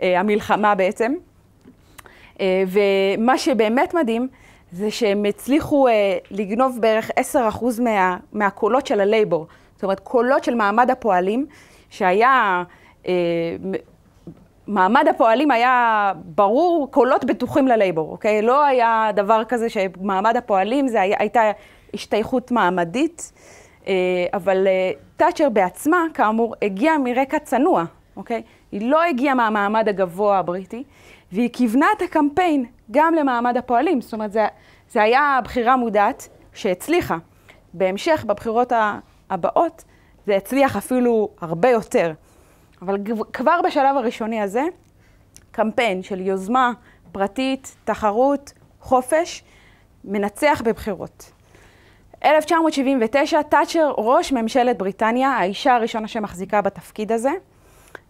המלחמה 0.00 0.74
בעצם. 0.74 1.12
ומה 2.42 3.38
שבאמת 3.38 3.94
מדהים, 3.94 4.28
זה 4.72 4.90
שהם 4.90 5.24
הצליחו 5.24 5.86
לגנוב 6.30 6.78
בערך 6.80 7.10
10% 7.34 7.36
מה, 7.82 8.16
מהקולות 8.32 8.86
של 8.86 9.00
הלייבור. 9.00 9.46
זאת 9.74 9.82
אומרת, 9.82 10.00
קולות 10.00 10.44
של 10.44 10.54
מעמד 10.54 10.90
הפועלים. 10.90 11.46
שהיה, 11.90 12.62
אה, 13.06 13.12
מעמד 14.66 15.06
הפועלים 15.10 15.50
היה 15.50 16.12
ברור, 16.24 16.88
קולות 16.90 17.24
בטוחים 17.24 17.68
ללייבור, 17.68 18.10
אוקיי? 18.10 18.42
לא 18.42 18.64
היה 18.64 19.10
דבר 19.14 19.42
כזה 19.48 19.68
שמעמד 19.68 20.36
הפועלים 20.36 20.88
זה 20.88 21.00
היה, 21.00 21.16
הייתה 21.18 21.42
השתייכות 21.94 22.50
מעמדית, 22.50 23.32
אה, 23.34 23.40
אבל 24.34 24.66
אה, 24.66 24.90
תאצ'ר 25.16 25.48
בעצמה, 25.48 26.04
כאמור, 26.14 26.54
הגיעה 26.62 26.98
מרקע 26.98 27.38
צנוע, 27.38 27.84
אוקיי? 28.16 28.42
היא 28.72 28.90
לא 28.90 29.02
הגיעה 29.02 29.34
מהמעמד 29.34 29.88
הגבוה 29.88 30.38
הבריטי, 30.38 30.84
והיא 31.32 31.50
כיוונה 31.52 31.86
את 31.96 32.02
הקמפיין 32.02 32.64
גם 32.90 33.14
למעמד 33.14 33.56
הפועלים. 33.56 34.00
זאת 34.00 34.12
אומרת, 34.12 34.32
זה 34.90 35.02
היה 35.02 35.40
בחירה 35.44 35.76
מודעת 35.76 36.28
שהצליחה. 36.54 37.16
בהמשך, 37.74 38.24
בבחירות 38.28 38.72
הבאות, 39.30 39.84
זה 40.26 40.36
הצליח 40.36 40.76
אפילו 40.76 41.28
הרבה 41.40 41.68
יותר. 41.68 42.12
אבל 42.82 42.96
כבר 43.32 43.60
בשלב 43.64 43.96
הראשוני 43.96 44.40
הזה, 44.40 44.62
קמפיין 45.50 46.02
של 46.02 46.20
יוזמה 46.20 46.72
פרטית, 47.12 47.76
תחרות, 47.84 48.52
חופש, 48.80 49.42
מנצח 50.04 50.62
בבחירות. 50.64 51.32
1979, 52.24 53.42
תאצ'ר, 53.42 53.92
ראש 53.98 54.32
ממשלת 54.32 54.78
בריטניה, 54.78 55.30
האישה 55.30 55.74
הראשונה 55.74 56.08
שמחזיקה 56.08 56.60
בתפקיד 56.60 57.12
הזה. 57.12 57.30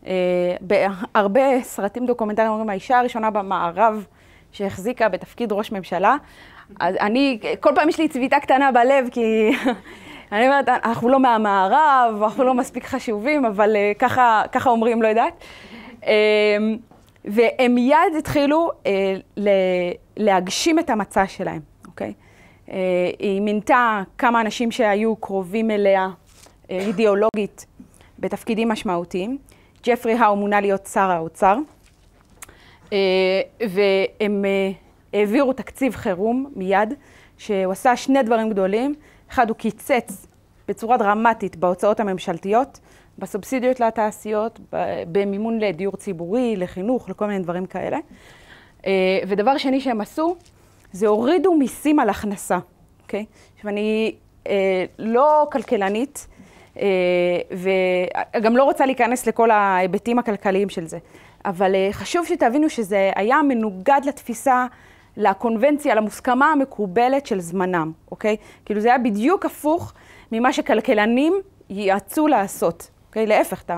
אה, 0.07 0.57
בהרבה 0.61 1.63
סרטים 1.63 2.07
דוקומנטריים 2.07 2.51
אומרים, 2.51 2.71
האישה 2.71 2.99
הראשונה 2.99 3.31
במערב 3.31 4.05
שהחזיקה 4.53 5.09
בתפקיד 5.09 5.53
ראש 5.53 5.73
ממשלה. 5.73 6.17
אז 6.81 6.95
אני, 7.01 7.39
כל 7.61 7.71
פעם 7.75 7.89
יש 7.89 7.99
לי 7.99 8.09
צביטה 8.09 8.41
קטנה 8.41 8.73
בלב, 8.73 9.09
כי 9.11 9.51
אני 10.33 10.47
אומרת, 10.47 10.69
אנחנו 10.69 11.09
לא 11.09 11.21
מהמערב, 11.21 12.23
אנחנו 12.23 12.45
לא 12.45 12.55
מספיק 12.55 12.85
חשובים, 12.85 13.45
אבל 13.45 13.77
uh, 13.77 13.99
ככה, 13.99 14.43
ככה 14.53 14.71
אומרים, 14.71 15.03
לא 15.03 15.09
יודעת. 15.09 15.33
Um, 16.03 16.07
והם 17.25 17.75
מיד 17.75 18.15
התחילו 18.19 18.71
uh, 18.85 19.41
להגשים 20.17 20.79
את 20.79 20.91
המצע 20.91 21.27
שלהם, 21.27 21.61
אוקיי? 21.87 22.13
Uh, 22.17 22.28
היא 23.19 23.41
מינתה 23.41 24.03
כמה 24.19 24.41
אנשים 24.41 24.71
שהיו 24.71 25.17
קרובים 25.17 25.71
אליה 25.71 26.09
uh, 26.09 26.71
אידיאולוגית 26.71 27.67
בתפקידים 28.19 28.69
משמעותיים. 28.69 29.39
ג'פרי 29.87 30.13
האו 30.13 30.37
מונה 30.37 30.61
להיות 30.61 30.87
שר 30.87 31.11
האוצר, 31.11 31.57
uh, 32.87 32.91
והם 33.61 34.45
העבירו 35.13 35.53
תקציב 35.53 35.95
חירום 35.95 36.53
מיד, 36.57 36.95
שהוא 37.39 37.73
עשה 37.73 37.97
שני 37.97 38.23
דברים 38.23 38.51
גדולים. 38.51 38.95
אחד, 39.31 39.49
הוא 39.49 39.57
קיצץ 39.57 40.27
בצורה 40.69 40.97
דרמטית 40.97 41.57
בהוצאות 41.57 42.01
הממשלתיות, 42.01 42.81
בסובסידיות 43.19 43.81
לתעשיות, 43.81 44.61
במימון 45.13 45.59
לדיור 45.59 45.97
ציבורי, 45.97 46.57
לחינוך, 46.57 47.11
לכל 47.11 47.27
מיני 47.27 47.43
דברים 47.43 47.67
כאלה. 47.67 47.99
אה, 48.87 49.19
ודבר 49.29 49.59
שני 49.59 49.81
שהם 49.81 50.01
עשו, 50.01 50.37
זה 50.93 51.07
הורידו 51.07 51.55
מיסים 51.55 52.01
על 52.01 52.09
הכנסה, 52.09 52.59
אוקיי? 53.03 53.25
עכשיו, 53.57 53.71
אני 53.71 54.15
אה, 54.47 54.85
לא 54.99 55.47
כלכלנית, 55.53 56.27
אה, 56.79 56.87
וגם 58.37 58.57
לא 58.57 58.65
רוצה 58.65 58.87
להיכנס 58.87 59.27
לכל 59.27 59.51
ההיבטים 59.51 60.19
הכלכליים 60.19 60.69
של 60.69 60.87
זה, 60.87 60.99
אבל 61.45 61.75
אה, 61.75 61.89
חשוב 61.93 62.27
שתבינו 62.27 62.71
שזה 62.71 63.11
היה 63.17 63.43
מנוגד 63.43 64.01
לתפיסה, 64.05 64.67
לקונבנציה, 65.17 65.95
למוסכמה 65.95 66.53
המקובלת 66.53 67.27
של 67.27 67.41
זמנם, 67.41 67.93
אוקיי? 68.11 68.37
כאילו 68.65 68.81
זה 68.81 68.89
היה 68.89 68.99
בדיוק 68.99 69.47
הפוך 69.47 69.93
ממה 70.33 70.53
שכלכלנים 70.53 71.35
ייעצו 71.71 72.29
לעשות, 72.29 72.91
אוקיי? 73.09 73.27
להפך, 73.27 73.63
אתה 73.63 73.77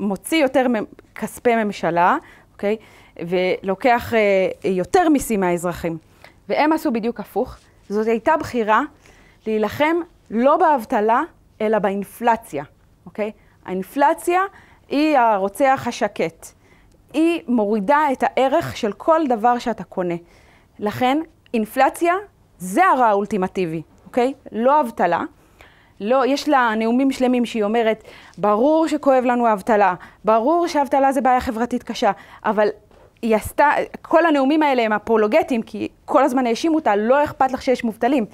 מוציא 0.00 0.42
יותר 0.42 0.66
כספי 1.14 1.56
ממשלה, 1.64 2.16
אוקיי? 2.52 2.76
ולוקח 3.16 4.14
אה, 4.14 4.70
יותר 4.70 5.08
מיסים 5.08 5.40
מהאזרחים. 5.40 5.98
והם 6.48 6.72
עשו 6.72 6.90
בדיוק 6.90 7.20
הפוך. 7.20 7.56
זאת 7.88 8.06
הייתה 8.06 8.36
בחירה 8.36 8.82
להילחם 9.46 9.96
לא 10.30 10.56
באבטלה, 10.56 11.22
אלא 11.60 11.78
באינפלציה, 11.78 12.64
אוקיי? 13.06 13.30
האינפלציה 13.64 14.40
היא 14.88 15.18
הרוצח 15.18 15.84
השקט. 15.86 16.46
היא 17.12 17.42
מורידה 17.48 18.00
את 18.12 18.22
הערך 18.22 18.76
של 18.76 18.92
כל 18.92 19.20
דבר 19.28 19.58
שאתה 19.58 19.84
קונה. 19.84 20.14
לכן, 20.78 21.18
אינפלציה 21.54 22.14
זה 22.58 22.86
הרע 22.86 23.06
האולטימטיבי, 23.06 23.82
אוקיי? 24.06 24.34
לא 24.52 24.80
אבטלה. 24.80 25.22
לא, 26.00 26.26
יש 26.26 26.48
לה 26.48 26.74
נאומים 26.76 27.12
שלמים 27.12 27.46
שהיא 27.46 27.64
אומרת, 27.64 28.04
ברור 28.38 28.88
שכואב 28.88 29.24
לנו 29.24 29.46
האבטלה, 29.46 29.94
ברור 30.24 30.66
שאבטלה 30.68 31.12
זה 31.12 31.20
בעיה 31.20 31.40
חברתית 31.40 31.82
קשה, 31.82 32.12
אבל 32.44 32.68
היא 33.22 33.36
עשתה, 33.36 33.70
כל 34.02 34.26
הנאומים 34.26 34.62
האלה 34.62 34.82
הם 34.82 34.92
אפולוגטיים, 34.92 35.62
כי 35.62 35.88
כל 36.04 36.24
הזמן 36.24 36.46
האשימו 36.46 36.74
אותה, 36.74 36.96
לא 36.96 37.24
אכפת 37.24 37.52
לך 37.52 37.62
שיש 37.62 37.84
מובטלים. 37.84 38.26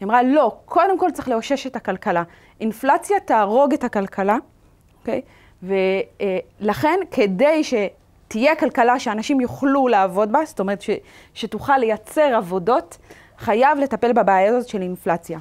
היא 0.00 0.06
אמרה, 0.06 0.22
לא, 0.22 0.56
קודם 0.64 0.98
כל 0.98 1.10
צריך 1.10 1.28
לאושש 1.28 1.66
את 1.66 1.76
הכלכלה. 1.76 2.22
אינפלציה 2.60 3.20
תהרוג 3.20 3.72
את 3.72 3.84
הכלכלה, 3.84 4.36
אוקיי? 5.00 5.20
ולכן, 5.62 7.00
כדי 7.10 7.62
שתהיה 7.64 8.56
כלכלה 8.56 8.98
שאנשים 8.98 9.40
יוכלו 9.40 9.88
לעבוד 9.88 10.32
בה, 10.32 10.38
זאת 10.44 10.60
אומרת 10.60 10.82
ש, 10.82 10.90
שתוכל 11.34 11.78
לייצר 11.78 12.34
עבודות, 12.36 12.98
חייב 13.38 13.78
לטפל 13.78 14.12
בבעיה 14.12 14.48
הזאת 14.48 14.68
של 14.68 14.82
אינפלציה. 14.82 15.38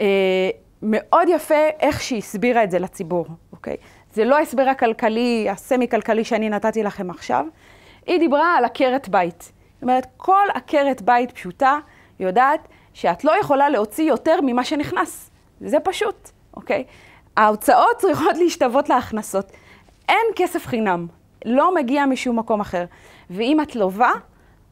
אה, 0.00 0.50
מאוד 0.82 1.28
יפה 1.28 1.68
איך 1.80 2.00
שהיא 2.00 2.18
הסבירה 2.18 2.64
את 2.64 2.70
זה 2.70 2.78
לציבור, 2.78 3.26
אוקיי? 3.52 3.76
זה 4.12 4.24
לא 4.24 4.36
ההסבר 4.36 4.68
הכלכלי, 4.68 5.46
הסמי-כלכלי 5.50 6.24
שאני 6.24 6.48
נתתי 6.48 6.82
לכם 6.82 7.10
עכשיו. 7.10 7.46
היא 8.06 8.18
דיברה 8.18 8.56
על 8.56 8.64
עקרת 8.64 9.08
בית. 9.08 9.42
זאת 9.42 9.82
אומרת, 9.82 10.06
כל 10.16 10.46
עקרת 10.54 11.02
בית 11.02 11.30
פשוטה 11.32 11.78
יודעת 12.20 12.68
שאת 12.94 13.24
לא 13.24 13.40
יכולה 13.40 13.68
להוציא 13.68 14.04
יותר 14.04 14.40
ממה 14.42 14.64
שנכנס. 14.64 15.30
זה 15.60 15.80
פשוט, 15.80 16.30
אוקיי? 16.56 16.84
ההוצאות 17.36 17.96
צריכות 17.98 18.36
להשתוות 18.36 18.88
להכנסות. 18.88 19.52
אין 20.08 20.26
כסף 20.36 20.66
חינם, 20.66 21.06
לא 21.44 21.74
מגיע 21.74 22.06
משום 22.06 22.38
מקום 22.38 22.60
אחר. 22.60 22.84
ואם 23.30 23.60
את 23.60 23.76
לובה, 23.76 24.10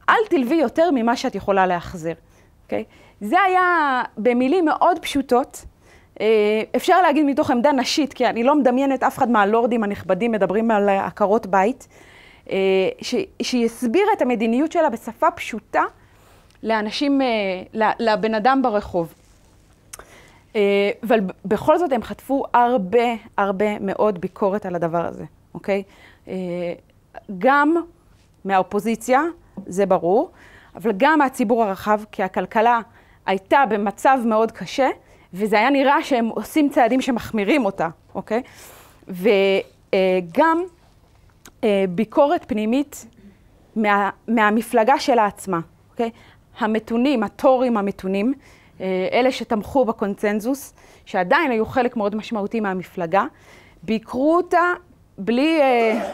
אל 0.09 0.25
תלווי 0.29 0.55
יותר 0.55 0.89
ממה 0.93 1.15
שאת 1.15 1.35
יכולה 1.35 1.67
להחזיר, 1.67 2.15
אוקיי? 2.63 2.83
זה 3.21 3.41
היה 3.41 4.01
במילים 4.17 4.65
מאוד 4.65 4.99
פשוטות. 4.99 5.65
אה, 6.21 6.61
אפשר 6.75 7.01
להגיד 7.01 7.25
מתוך 7.25 7.51
עמדה 7.51 7.71
נשית, 7.71 8.13
כי 8.13 8.27
אני 8.27 8.43
לא 8.43 8.55
מדמיינת 8.55 9.03
אף 9.03 9.17
אחד 9.17 9.29
מהלורדים 9.29 9.83
הנכבדים 9.83 10.31
מדברים 10.31 10.71
על 10.71 10.89
עקרות 10.89 11.45
בית, 11.45 11.87
אה, 12.49 12.57
ש- 13.01 13.15
שהיא 13.41 13.65
הסבירה 13.65 14.13
את 14.17 14.21
המדיניות 14.21 14.71
שלה 14.71 14.89
בשפה 14.89 15.31
פשוטה 15.31 15.83
לאנשים, 16.63 17.21
אה, 17.21 17.87
לבן 17.99 18.33
אדם 18.33 18.61
ברחוב. 18.61 19.13
אבל 21.03 21.19
בכל 21.45 21.77
זאת 21.77 21.91
הם 21.91 22.03
חטפו 22.03 22.43
הרבה 22.53 23.05
הרבה 23.37 23.79
מאוד 23.79 24.21
ביקורת 24.21 24.65
על 24.65 24.75
הדבר 24.75 25.05
הזה, 25.05 25.23
אוקיי? 25.53 25.83
גם 27.37 27.75
מהאופוזיציה, 28.45 29.21
זה 29.65 29.85
ברור, 29.85 30.31
אבל 30.75 30.91
גם 30.97 31.19
מהציבור 31.19 31.63
הרחב, 31.63 32.01
כי 32.11 32.23
הכלכלה 32.23 32.79
הייתה 33.25 33.63
במצב 33.69 34.19
מאוד 34.25 34.51
קשה, 34.51 34.87
וזה 35.33 35.57
היה 35.57 35.69
נראה 35.69 36.03
שהם 36.03 36.27
עושים 36.27 36.69
צעדים 36.69 37.01
שמחמירים 37.01 37.65
אותה, 37.65 37.89
אוקיי? 38.15 38.41
וגם 39.07 40.63
אה, 41.63 41.85
ביקורת 41.89 42.45
פנימית 42.47 43.05
מה, 43.75 44.09
מהמפלגה 44.27 44.99
שלה 44.99 45.25
עצמה, 45.25 45.59
אוקיי? 45.91 46.09
המתונים, 46.59 47.23
הטורים 47.23 47.77
המתונים, 47.77 48.33
אה, 48.81 49.07
אלה 49.11 49.31
שתמכו 49.31 49.85
בקונצנזוס, 49.85 50.73
שעדיין 51.05 51.51
היו 51.51 51.65
חלק 51.65 51.97
מאוד 51.97 52.15
משמעותי 52.15 52.59
מהמפלגה, 52.59 53.25
ביקרו 53.83 54.35
אותה 54.35 54.73
בלי, 55.17 55.61
אה, 55.61 56.11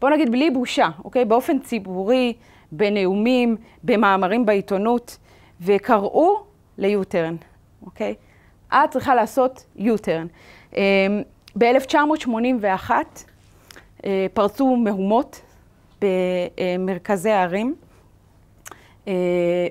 בוא 0.00 0.10
נגיד 0.10 0.32
בלי 0.32 0.50
בושה, 0.50 0.88
אוקיי? 1.04 1.24
באופן 1.24 1.58
ציבורי, 1.58 2.32
בנאומים, 2.72 3.56
במאמרים 3.82 4.46
בעיתונות, 4.46 5.18
וקראו 5.60 6.42
ל-U-turn, 6.78 7.44
אוקיי? 7.82 8.14
את 8.72 8.90
צריכה 8.90 9.14
לעשות 9.14 9.64
U-turn. 9.78 10.28
ב-1981 11.58 12.90
פרצו 14.34 14.76
מהומות 14.76 15.40
במרכזי 16.00 17.30
הערים, 17.30 17.74
אה, 19.08 19.12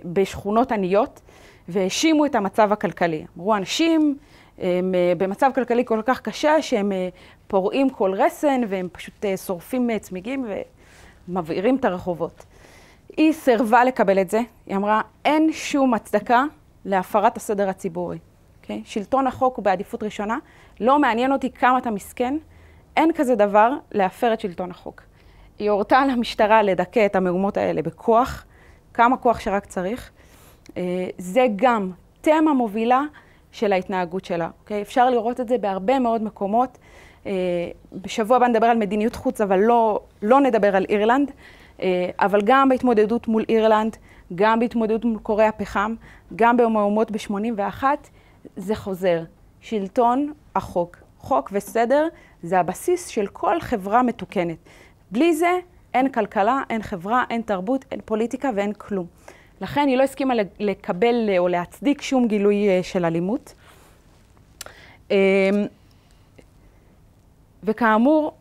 בשכונות 0.06 0.72
עניות, 0.72 1.22
והאשימו 1.68 2.26
את 2.26 2.36
המצב 2.36 2.72
הכלכלי. 2.72 3.26
אמרו, 3.38 3.56
אנשים 3.56 4.18
הם 4.58 4.96
אה, 4.96 5.14
במצב 5.18 5.52
כלכלי 5.56 5.86
כל 5.86 6.02
כך 6.06 6.22
קשה 6.22 6.62
שהם 6.62 6.92
אה, 6.92 7.10
פורעים 7.48 7.90
כל 7.90 8.14
רסן 8.14 8.62
והם 8.70 8.88
פשוט 8.92 9.26
שורפים 9.46 10.00
צמיגים 10.00 10.46
ומבעירים 11.28 11.76
את 11.76 11.86
הרחובות. 11.86 12.46
היא 13.18 13.34
סירבה 13.34 13.84
לקבל 13.84 14.22
את 14.22 14.30
זה, 14.30 14.42
היא 14.66 14.76
אמרה, 14.76 15.02
אין 15.26 15.50
שום 15.54 15.94
הצדקה 15.94 16.44
להפרת 16.86 17.38
הסדר 17.38 17.70
הציבורי. 17.70 18.18
Okay? 18.66 18.72
אוקיי? 18.72 18.82
שלטון 18.86 19.28
החוק 19.28 19.58
הוא 19.58 19.66
בעדיפות 19.66 20.04
ראשונה, 20.04 20.38
לא 20.80 21.00
מעניין 21.00 21.32
אותי 21.32 21.52
כמה 21.52 21.78
אתה 21.78 21.92
מסכן, 21.92 22.38
אין 22.98 23.12
כזה 23.16 23.36
דבר 23.36 23.72
להפר 23.92 24.34
את 24.34 24.40
שלטון 24.40 24.72
החוק. 24.72 25.02
היא 25.60 25.70
הורתה 25.70 26.06
למשטרה 26.06 26.64
לדכא 26.64 27.06
את 27.06 27.16
המהומות 27.16 27.58
האלה 27.58 27.82
בכוח, 27.82 28.46
כמה 28.94 29.18
כוח 29.18 29.40
שרק 29.40 29.66
צריך. 29.66 30.12
זה 31.18 31.48
גם 31.56 31.92
תמה 32.22 32.54
מובילה 32.54 33.02
של 33.52 33.74
ההתנהגות 33.74 34.26
שלה. 34.26 34.50
Okay? 34.66 34.74
אפשר 34.82 35.10
לראות 35.10 35.40
את 35.40 35.48
זה 35.48 35.58
בהרבה 35.58 36.00
מאוד 36.00 36.24
מקומות. 36.24 36.78
בשבוע 37.94 38.38
הבא 38.38 38.48
נדבר 38.48 38.68
על 38.68 38.78
מדיניות 38.78 39.16
חוץ, 39.16 39.42
אבל 39.42 39.60
לא, 39.60 40.00
לא 40.22 40.42
נדבר 40.42 40.76
על 40.76 40.86
אירלנד. 40.90 41.32
אבל 42.20 42.42
גם 42.44 42.70
בהתמודדות 42.70 43.28
מול 43.28 43.44
אירלנד, 43.50 43.98
גם 44.36 44.60
בהתמודדות 44.60 45.06
מול 45.06 45.20
קורי 45.20 45.46
הפחם, 45.46 45.96
גם 46.36 46.58
במהומות 46.58 47.12
ב-81, 47.12 47.84
זה 48.56 48.76
חוזר. 48.76 49.24
שלטון 49.62 50.34
החוק. 50.56 50.98
חוק 51.20 51.50
וסדר 51.54 52.08
זה 52.44 52.60
הבסיס 52.60 53.08
של 53.08 53.28
כל 53.28 53.62
חברה 53.62 54.04
מתוקנת. 54.04 54.58
בלי 55.12 55.36
זה 55.36 55.60
אין 55.94 56.12
כלכלה, 56.12 56.62
אין 56.70 56.82
חברה, 56.82 57.24
אין 57.30 57.42
תרבות, 57.42 57.86
אין 57.92 58.00
פוליטיקה 58.06 58.50
ואין 58.56 58.74
כלום. 58.74 59.06
לכן 59.62 59.88
היא 59.88 59.98
לא 59.98 60.04
הסכימה 60.04 60.34
לקבל 60.60 61.30
או 61.38 61.48
להצדיק 61.48 62.02
שום 62.02 62.28
גילוי 62.28 62.68
של 62.84 63.06
אלימות. 63.06 63.54
וכאמור, 67.64 68.32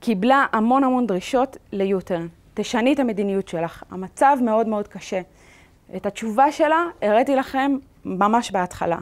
קיבלה 0.00 0.46
המון 0.52 0.84
המון 0.84 1.06
דרישות 1.06 1.56
ליוטרן. 1.72 2.26
תשני 2.54 2.92
את 2.92 2.98
המדיניות 2.98 3.48
שלך, 3.48 3.82
המצב 3.90 4.36
מאוד 4.42 4.66
מאוד 4.68 4.88
קשה. 4.88 5.20
את 5.96 6.06
התשובה 6.06 6.52
שלה 6.52 6.84
הראיתי 7.02 7.36
לכם 7.36 7.76
ממש 8.04 8.50
בהתחלה. 8.50 8.98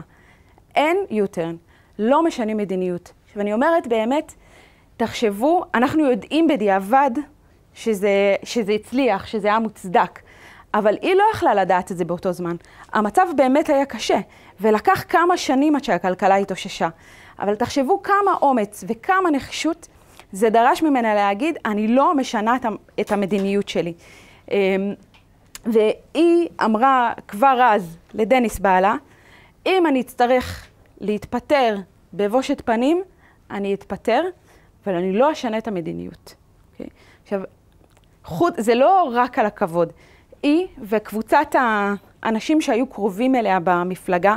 אין 0.75 0.97
U-turn, 1.09 1.55
לא 1.99 2.23
משנים 2.23 2.57
מדיניות. 2.57 3.13
עכשיו 3.25 3.41
אני 3.41 3.53
אומרת 3.53 3.87
באמת, 3.87 4.33
תחשבו, 4.97 5.63
אנחנו 5.73 6.05
יודעים 6.05 6.47
בדיעבד 6.47 7.11
שזה, 7.73 8.35
שזה 8.43 8.71
הצליח, 8.71 9.27
שזה 9.27 9.47
היה 9.47 9.59
מוצדק, 9.59 10.19
אבל 10.73 10.97
היא 11.01 11.15
לא 11.15 11.23
יכלה 11.33 11.53
לדעת 11.53 11.91
את 11.91 11.97
זה 11.97 12.05
באותו 12.05 12.33
זמן. 12.33 12.55
המצב 12.93 13.27
באמת 13.35 13.69
היה 13.69 13.85
קשה, 13.85 14.19
ולקח 14.61 15.03
כמה 15.09 15.37
שנים 15.37 15.75
עד 15.75 15.83
שהכלכלה 15.83 16.35
התאוששה. 16.35 16.89
אבל 17.39 17.55
תחשבו 17.55 18.01
כמה 18.03 18.33
אומץ 18.41 18.83
וכמה 18.87 19.31
נחישות 19.31 19.87
זה 20.31 20.49
דרש 20.49 20.83
ממנה 20.83 21.15
להגיד, 21.15 21.57
אני 21.65 21.87
לא 21.87 22.15
משנה 22.15 22.57
את 22.99 23.11
המדיניות 23.11 23.69
שלי. 23.69 23.93
והיא 25.65 26.49
אמרה 26.65 27.13
כבר 27.27 27.59
אז 27.61 27.97
לדניס 28.13 28.59
בעלה, 28.59 28.95
אם 29.65 29.87
אני 29.87 30.01
אצטרך 30.01 30.67
להתפטר 31.01 31.75
בבושת 32.13 32.61
פנים, 32.65 33.03
אני 33.51 33.73
אתפטר, 33.73 34.23
אבל 34.85 34.95
אני 34.95 35.13
לא 35.13 35.31
אשנה 35.31 35.57
את 35.57 35.67
המדיניות. 35.67 36.27
Okay? 36.27 36.73
אוקיי? 36.73 36.87
עכשיו, 37.23 37.41
חוץ, 38.23 38.53
זה 38.57 38.75
לא 38.75 39.11
רק 39.13 39.39
על 39.39 39.45
הכבוד. 39.45 39.93
היא 40.43 40.67
וקבוצת 40.81 41.55
האנשים 42.23 42.61
שהיו 42.61 42.87
קרובים 42.87 43.35
אליה 43.35 43.59
במפלגה 43.63 44.35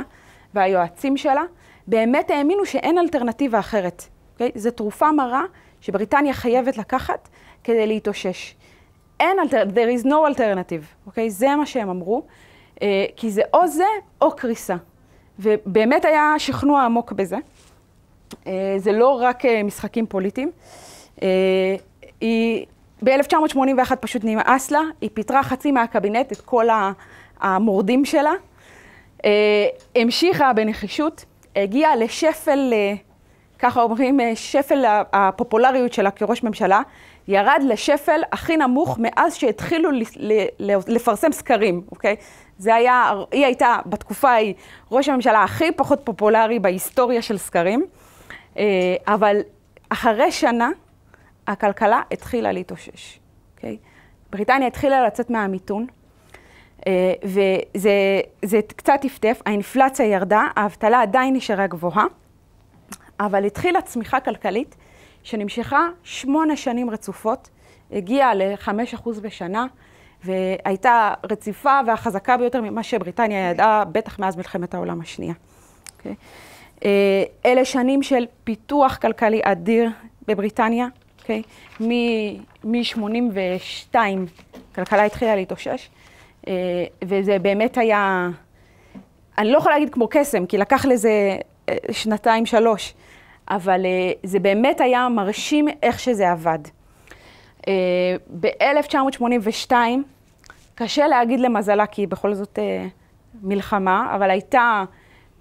והיועצים 0.53 1.17
שלה, 1.17 1.43
באמת 1.87 2.29
האמינו 2.29 2.65
שאין 2.65 2.97
אלטרנטיבה 2.97 3.59
אחרת. 3.59 4.01
Okay? 4.01 4.33
אוקיי? 4.33 4.51
זו 4.55 4.71
תרופה 4.71 5.11
מרה 5.11 5.43
שבריטניה 5.81 6.33
חייבת 6.33 6.77
לקחת 6.77 7.29
כדי 7.63 7.87
להתאושש. 7.87 8.55
אין 9.19 9.39
אלטרנטיב, 9.39 9.75
there 9.77 10.01
is 10.01 10.05
no 10.05 10.35
alternative, 10.35 11.05
אוקיי? 11.05 11.27
Okay? 11.27 11.29
זה 11.29 11.55
מה 11.55 11.65
שהם 11.65 11.89
אמרו, 11.89 12.23
uh, 12.75 12.79
כי 13.15 13.31
זה 13.31 13.41
או 13.53 13.67
זה 13.67 13.85
או 14.21 14.35
קריסה. 14.35 14.75
ובאמת 15.39 16.05
היה 16.05 16.33
שכנוע 16.37 16.83
עמוק 16.83 17.11
בזה. 17.11 17.37
Uh, 18.31 18.47
זה 18.77 18.91
לא 18.91 19.09
רק 19.21 19.45
uh, 19.45 19.47
משחקים 19.63 20.05
פוליטיים. 20.05 20.51
Uh, 21.15 21.21
היא 22.21 22.65
ב-1981 23.03 23.95
פשוט 23.95 24.21
נמאס 24.25 24.71
לה, 24.71 24.81
היא 25.01 25.09
פיטרה 25.13 25.43
חצי 25.43 25.71
מהקבינט, 25.71 26.31
את 26.31 26.41
כל 26.41 26.65
המורדים 27.39 28.05
שלה. 28.05 28.33
המשיכה 29.95 30.53
בנחישות, 30.53 31.25
הגיעה 31.55 31.95
לשפל, 31.95 32.73
ככה 33.59 33.81
אומרים, 33.81 34.19
שפל 34.35 34.83
הפופולריות 35.13 35.93
שלה 35.93 36.11
כראש 36.11 36.43
ממשלה. 36.43 36.81
ירד 37.27 37.61
לשפל 37.67 38.21
הכי 38.31 38.57
נמוך 38.57 38.97
מאז 39.01 39.35
שהתחילו 39.35 39.89
לפרסם 40.87 41.31
סקרים, 41.31 41.81
אוקיי? 41.91 42.15
זה 42.57 42.75
היה, 42.75 43.13
היא 43.31 43.45
הייתה 43.45 43.77
בתקופה 43.85 44.29
ההיא 44.29 44.53
ראש 44.91 45.09
הממשלה 45.09 45.43
הכי 45.43 45.71
פחות 45.71 46.01
פופולרי 46.03 46.59
בהיסטוריה 46.59 47.21
של 47.21 47.37
סקרים, 47.37 47.85
אה, 48.57 48.95
אבל 49.07 49.41
אחרי 49.89 50.31
שנה 50.31 50.69
הכלכלה 51.47 52.01
התחילה 52.11 52.51
להתאושש, 52.51 53.19
אוקיי? 53.55 53.77
בריטניה 54.29 54.67
התחילה 54.67 55.07
לצאת 55.07 55.29
מהמיתון, 55.29 55.87
אה, 56.87 57.13
וזה 57.23 58.59
קצת 58.75 58.93
טפטף, 59.01 59.41
האינפלציה 59.45 60.05
ירדה, 60.05 60.47
האבטלה 60.55 61.01
עדיין 61.01 61.35
נשארה 61.35 61.67
גבוהה, 61.67 62.05
אבל 63.19 63.45
התחילה 63.45 63.81
צמיחה 63.81 64.19
כלכלית 64.19 64.75
שנמשכה 65.23 65.87
שמונה 66.03 66.55
שנים 66.55 66.89
רצופות, 66.89 67.49
הגיעה 67.91 68.33
ל-5% 68.33 69.09
בשנה, 69.21 69.65
והייתה 70.25 71.13
רציפה 71.31 71.79
והחזקה 71.87 72.37
ביותר 72.37 72.61
ממה 72.61 72.83
שבריטניה 72.83 73.49
ידעה, 73.49 73.85
בטח 73.85 74.19
מאז 74.19 74.37
מלחמת 74.37 74.73
העולם 74.73 75.01
השנייה. 75.01 75.33
Okay. 75.33 75.97
אוקיי? 75.97 76.15
אה, 76.85 77.23
אלה 77.45 77.65
שנים 77.65 78.03
של 78.03 78.25
פיתוח 78.43 78.97
כלכלי 78.97 79.41
אדיר 79.43 79.89
בבריטניה, 80.27 80.87
okay. 80.87 81.21
אוקיי? 81.21 81.41
מ-82 82.63 83.95
כלכלה 84.75 85.03
התחילה 85.03 85.35
להתאושש, 85.35 85.89
אה, 86.47 86.53
וזה 87.03 87.39
באמת 87.39 87.77
היה, 87.77 88.29
אני 89.37 89.51
לא 89.51 89.57
יכולה 89.57 89.75
להגיד 89.75 89.93
כמו 89.93 90.07
קסם, 90.11 90.45
כי 90.45 90.57
לקח 90.57 90.85
לזה 90.85 91.37
אה, 91.69 91.75
שנתיים, 91.91 92.45
שלוש. 92.45 92.93
אבל 93.49 93.85
זה 94.23 94.39
באמת 94.39 94.81
היה 94.81 95.09
מרשים 95.09 95.67
איך 95.83 95.99
שזה 95.99 96.31
עבד. 96.31 96.59
אה, 97.67 97.73
ב-1982, 98.39 99.71
קשה 100.75 101.07
להגיד 101.07 101.39
למזלה, 101.39 101.85
כי 101.85 102.07
בכל 102.07 102.33
זאת 102.33 102.59
אה, 102.59 102.87
מלחמה, 103.43 104.11
אבל 104.15 104.29
הייתה 104.29 104.83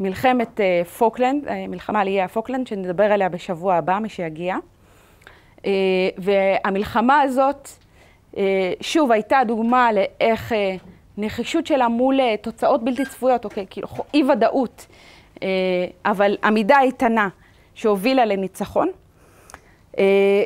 מלחמת 0.01 0.61
פוקלנד, 0.99 1.45
מלחמה 1.69 2.01
על 2.01 2.07
איי 2.07 2.23
הפוקלנד, 2.23 2.67
שנדבר 2.67 3.05
עליה 3.05 3.29
בשבוע 3.29 3.75
הבא, 3.75 3.99
מי 3.99 4.09
שיגיע. 4.09 4.57
והמלחמה 6.19 7.21
הזאת, 7.21 7.69
שוב, 8.81 9.13
הייתה 9.13 9.41
דוגמה 9.47 9.91
לאיך 9.93 10.53
נחישות 11.19 11.67
שלה 11.67 11.89
מול 11.89 12.21
תוצאות 12.41 12.85
בלתי 12.85 13.05
צפויות, 13.05 13.45
אוקיי, 13.45 13.67
כאילו 13.71 13.89
אי 14.15 14.23
ודאות, 14.25 14.87
אבל 16.05 16.37
עמידה 16.45 16.81
איתנה. 16.81 17.29
שהובילה 17.75 18.25
לניצחון. 18.25 18.89
אה, 19.99 20.05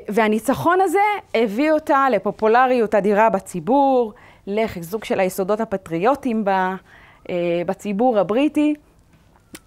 והניצחון 0.09 0.81
הזה 0.81 0.99
הביא 1.35 1.73
אותה 1.73 2.07
לפופולריות 2.13 2.95
אדירה 2.95 3.31
בציבור, 3.31 4.13
לחיזוק 4.49 5.05
של 5.05 5.21
היסודות 5.21 5.61
הפטריוטיים 5.61 6.45
אה, 6.49 6.75
בציבור 7.67 8.19
הבריטי, 8.19 8.75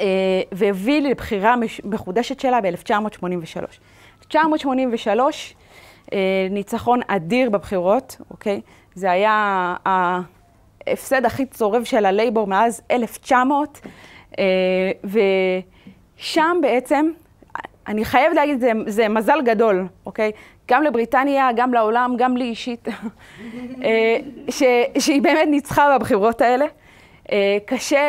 אה, 0.02 0.06
והביא 0.52 1.02
לבחירה 1.02 1.56
מחודשת 1.84 2.40
שלה 2.40 2.62
ב-1983. 2.62 3.62
1983, 4.24 5.56
ניצחון 6.50 7.00
אדיר 7.08 7.50
בבחירות, 7.50 8.18
אוקיי? 8.32 8.62
זה 8.96 9.12
היה 9.12 9.76
ההפסד 9.86 11.26
הכי 11.26 11.46
צורב 11.46 11.84
של 11.84 12.06
הלייבור 12.06 12.48
מאז 12.48 12.82
1900, 12.92 13.82
ושם 15.04 16.58
בעצם 16.62 17.12
אני 17.88 18.06
חייבת 18.06 18.36
להגיד, 18.36 18.60
זה, 18.60 18.72
זה 18.86 19.10
מזל 19.10 19.42
גדול, 19.46 19.88
אוקיי? 20.06 20.32
גם 20.72 20.84
לבריטניה, 20.84 21.50
גם 21.56 21.74
לעולם, 21.74 22.16
גם 22.18 22.38
לי 22.38 22.46
אישית, 22.46 22.88
אה, 23.84 24.18
ש, 24.50 24.64
שהיא 25.00 25.22
באמת 25.22 25.48
ניצחה 25.48 25.98
בבחירות 25.98 26.42
האלה. 26.42 26.66
אה, 27.32 27.58
קשה, 27.66 28.00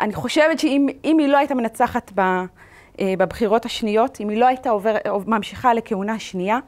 אני 0.00 0.14
חושבת 0.14 0.58
שאם 0.58 0.88
היא 1.18 1.28
לא 1.28 1.36
הייתה 1.36 1.54
מנצחת 1.54 2.12
ב, 2.14 2.20
אה, 2.20 3.14
בבחירות 3.18 3.64
השניות, 3.64 4.20
אם 4.20 4.28
היא 4.28 4.38
לא 4.38 4.46
הייתה 4.46 4.70
עובר, 4.70 4.96
ממשיכה 5.26 5.74
לכהונה 5.74 6.18
שנייה, 6.18 6.58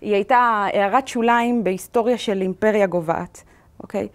היא 0.00 0.14
הייתה 0.14 0.36
הערת 0.36 1.08
שוליים 1.08 1.64
בהיסטוריה 1.64 2.18
של 2.18 2.42
אימפריה 2.42 2.86
גוועת, 2.86 3.42
אוקיי? 3.80 4.08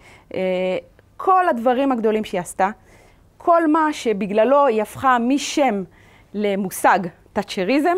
כל 1.16 1.48
הדברים 1.48 1.92
הגדולים 1.92 2.24
שהיא 2.24 2.40
עשתה, 2.40 2.70
כל 3.38 3.70
מה 3.70 3.92
שבגללו 3.92 4.66
היא 4.66 4.82
הפכה 4.82 5.18
משם 5.20 5.82
למושג, 6.34 6.98
תאצ'ריזם 7.32 7.96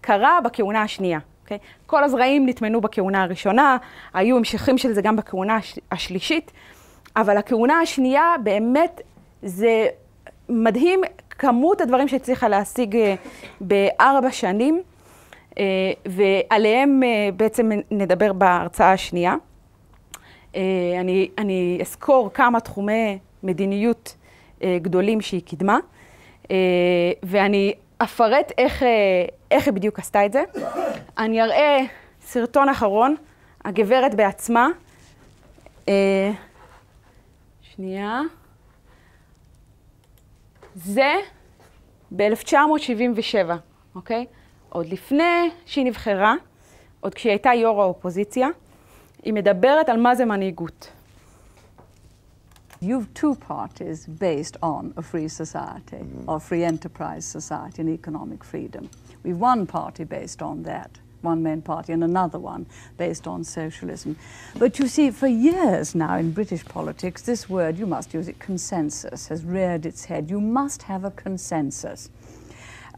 קרה 0.00 0.38
בכהונה 0.44 0.82
השנייה. 0.82 1.18
אוקיי? 1.46 1.58
כל 1.86 2.04
הזרעים 2.04 2.48
נטמנו 2.48 2.80
בכהונה 2.80 3.22
הראשונה, 3.22 3.76
היו 4.14 4.36
המשכים 4.36 4.78
של 4.78 4.92
זה 4.92 5.02
גם 5.02 5.16
בכהונה 5.16 5.58
השלישית, 5.92 6.52
אבל 7.16 7.36
הכהונה 7.36 7.80
השנייה 7.80 8.34
באמת 8.42 9.00
זה 9.42 9.86
מדהים 10.48 11.00
כמות 11.30 11.80
הדברים 11.80 12.08
שהצליחה 12.08 12.48
להשיג 12.48 12.96
אה, 12.96 13.14
בארבע 13.60 14.30
שנים, 14.30 14.82
אה, 15.58 15.64
ועליהם 16.06 17.02
אה, 17.02 17.28
בעצם 17.36 17.70
נדבר 17.90 18.32
בהרצאה 18.32 18.92
השנייה. 18.92 19.34
אני, 21.00 21.28
אני 21.38 21.78
אסקור 21.82 22.30
כמה 22.34 22.60
תחומי 22.60 23.18
מדיניות 23.42 24.16
גדולים 24.64 25.20
שהיא 25.20 25.42
קידמה, 25.42 25.78
ואני 27.22 27.74
אפרט 27.98 28.52
איך, 28.58 28.82
אה, 28.82 28.88
איך 29.50 29.66
היא 29.66 29.74
בדיוק 29.74 29.98
עשתה 29.98 30.26
את 30.26 30.32
זה. 30.32 30.44
אני 31.18 31.42
אראה 31.42 31.78
סרטון 32.20 32.68
אחרון, 32.68 33.16
הגברת 33.64 34.14
בעצמה. 34.14 34.68
אה, 35.88 36.30
שנייה. 37.62 38.20
זה 40.74 41.14
ב-1977, 42.16 43.52
אוקיי? 43.94 44.26
עוד 44.68 44.86
לפני 44.86 45.50
שהיא 45.66 45.84
נבחרה, 45.84 46.34
עוד 47.00 47.14
כשהיא 47.14 47.30
הייתה 47.30 47.54
יו"ר 47.54 47.82
האופוזיציה, 47.82 48.48
היא 49.22 49.32
מדברת 49.32 49.88
על 49.88 49.96
מה 49.96 50.14
זה 50.14 50.24
מנהיגות. 50.24 50.88
You've 52.80 53.12
two 53.14 53.34
parties 53.34 54.06
based 54.06 54.56
on 54.62 54.92
a 54.96 55.02
free 55.02 55.28
society, 55.28 55.96
mm 55.96 56.08
-hmm. 56.08 56.28
or 56.28 56.40
free 56.40 56.64
enterprise 56.64 57.26
society 57.26 57.82
and 57.82 57.90
economic 57.90 58.44
freedom. 58.44 58.88
We've 59.24 59.40
one 59.40 59.66
party 59.66 60.04
based 60.04 60.42
on 60.42 60.62
that, 60.62 60.90
one 61.22 61.42
main 61.42 61.62
party, 61.62 61.92
and 61.92 62.04
another 62.04 62.38
one 62.38 62.66
based 62.96 63.26
on 63.26 63.44
socialism. 63.44 64.16
But 64.58 64.78
you 64.78 64.88
see, 64.88 65.10
for 65.10 65.26
years 65.26 65.94
now 65.94 66.18
in 66.18 66.32
British 66.32 66.64
politics, 66.64 67.22
this 67.22 67.48
word, 67.48 67.78
you 67.78 67.86
must 67.86 68.14
use 68.14 68.30
it, 68.30 68.38
consensus, 68.46 69.28
has 69.28 69.44
reared 69.44 69.86
its 69.86 70.04
head. 70.04 70.30
You 70.30 70.40
must 70.40 70.82
have 70.82 71.06
a 71.06 71.10
consensus. 71.10 72.10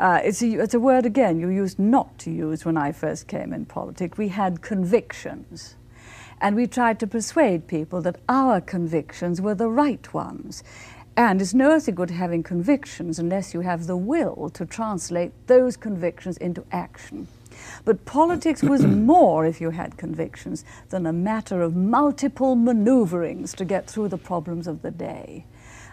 Uh, 0.00 0.20
it's, 0.22 0.42
a, 0.42 0.46
it's 0.46 0.74
a 0.74 0.80
word, 0.80 1.06
again, 1.06 1.40
you 1.40 1.48
used 1.48 1.78
not 1.78 2.18
to 2.18 2.30
use 2.30 2.64
when 2.64 2.76
I 2.76 2.92
first 2.92 3.26
came 3.26 3.52
in 3.52 3.64
politics. 3.66 4.18
We 4.18 4.28
had 4.28 4.60
convictions. 4.60 5.76
And 6.40 6.54
we 6.54 6.66
tried 6.66 7.00
to 7.00 7.06
persuade 7.06 7.66
people 7.66 8.00
that 8.02 8.20
our 8.28 8.60
convictions 8.60 9.40
were 9.40 9.54
the 9.54 9.68
right 9.68 10.12
ones. 10.14 10.62
And 11.16 11.42
it's 11.42 11.52
no 11.52 11.80
good 11.80 12.10
having 12.10 12.44
convictions 12.44 13.18
unless 13.18 13.52
you 13.52 13.62
have 13.62 13.88
the 13.88 13.96
will 13.96 14.50
to 14.50 14.64
translate 14.64 15.32
those 15.48 15.76
convictions 15.76 16.36
into 16.36 16.64
action. 16.70 17.26
But 17.84 18.04
politics 18.04 18.62
was 18.62 18.86
more, 18.86 19.44
if 19.44 19.60
you 19.60 19.70
had 19.70 19.96
convictions, 19.96 20.64
than 20.90 21.06
a 21.06 21.12
matter 21.12 21.60
of 21.60 21.74
multiple 21.74 22.54
maneuverings 22.54 23.52
to 23.54 23.64
get 23.64 23.90
through 23.90 24.08
the 24.08 24.18
problems 24.18 24.68
of 24.68 24.82
the 24.82 24.92
day. 24.92 25.44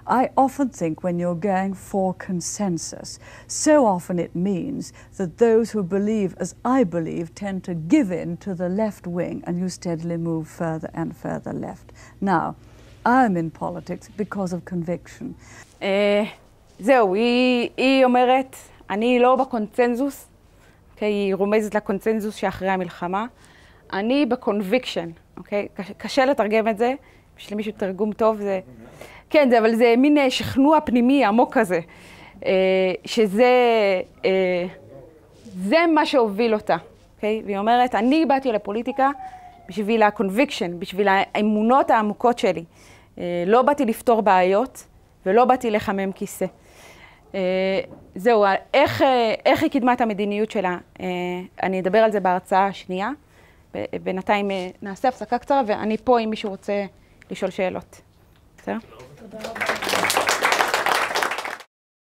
I 0.08 0.30
often 0.38 0.70
think 0.70 1.04
when 1.04 1.18
you're 1.18 1.34
going 1.36 1.74
for 1.74 2.14
consensus, 2.14 3.20
so 3.48 3.86
often 3.88 4.20
it 4.20 4.36
means 4.36 4.94
that 5.18 5.38
those 5.40 5.72
who 5.72 5.82
believe, 5.84 6.36
as 6.38 6.54
I 6.64 6.84
believe, 6.84 7.34
tend 7.34 7.64
to 7.64 7.74
give 7.74 8.12
in 8.12 8.38
to 8.38 8.54
the 8.54 8.70
left 8.70 9.08
wing 9.08 9.44
and 9.48 9.58
you 9.58 9.68
steadily 9.68 10.18
move 10.18 10.48
further 10.48 10.90
and 10.94 11.16
further 11.18 11.54
left. 11.54 11.92
Now, 12.22 12.56
I'm 13.06 13.36
in 13.36 13.50
politics 13.50 14.10
because 14.16 14.54
of 14.54 14.64
conviction. 14.66 15.34
אה, 15.82 16.24
זהו, 16.80 17.16
היא, 17.16 17.70
היא 17.78 18.06
אומרת, 18.06 18.56
אני 18.90 19.20
לא 19.20 19.36
בקונצנזוס, 19.36 20.28
אוקיי? 20.94 21.12
היא 21.12 21.36
רומזת 21.36 21.76
לקונצנזוס 21.76 22.36
שאחרי 22.36 22.70
המלחמה. 22.70 23.26
אני 23.94 24.26
בקונביקשן, 24.26 25.10
אוקיי? 25.38 25.68
קשה 25.98 26.26
לתרגם 26.26 26.68
את 26.68 26.78
זה, 26.78 26.94
בשביל 27.38 27.58
מישהו 27.58 27.72
תרגום 27.78 28.14
טוב 28.14 28.38
זה... 28.38 28.60
כן, 29.30 29.50
זה, 29.50 29.60
אבל 29.60 29.76
זה 29.76 29.94
מין 29.98 30.18
אה, 30.18 30.30
שכנוע 30.30 30.80
פנימי 30.82 31.26
עמוק 31.26 31.58
כזה, 31.58 31.80
אה, 32.46 32.52
שזה 33.06 33.52
אה, 34.26 34.66
זה 35.46 35.78
מה 35.94 36.06
שהוביל 36.06 36.54
אותה, 36.54 36.78
אוקיי? 37.16 37.42
והיא 37.46 37.58
אומרת, 37.58 37.96
אני 37.96 38.26
באתי 38.26 38.52
לפוליטיקה 38.52 39.10
בשביל 39.70 40.04
ה 40.04 40.10
conviction, 40.10 40.80
בשביל 40.80 41.08
האמונות 41.08 41.92
העמוקות 41.92 42.40
שלי. 42.40 42.64
לא 43.46 43.62
באתי 43.62 43.86
לפתור 43.86 44.22
בעיות 44.22 44.84
ולא 45.26 45.46
באתי 45.46 45.72
לחמם 45.72 46.12
כיסא. 46.12 46.46
זהו, 48.16 48.46
איך, 48.74 49.04
איך 49.46 49.64
היא 49.64 49.72
קידמה 49.72 49.94
את 49.94 50.02
המדיניות 50.02 50.52
שלה? 50.52 50.78
אני 51.64 51.80
אדבר 51.80 51.98
על 51.98 52.12
זה 52.12 52.20
בהרצאה 52.20 52.66
השנייה. 52.66 53.10
בינתיים 54.04 54.52
נעשה 54.82 55.08
הפסקה 55.08 55.38
קצרה, 55.38 55.62
ואני 55.68 55.98
פה 55.98 56.20
אם 56.20 56.30
מישהו 56.30 56.50
רוצה 56.50 56.86
לשאול 57.32 57.52
שאלות. 57.52 58.02
בסדר? 58.58 58.78
Thank 59.38 59.70
you. 59.70 59.75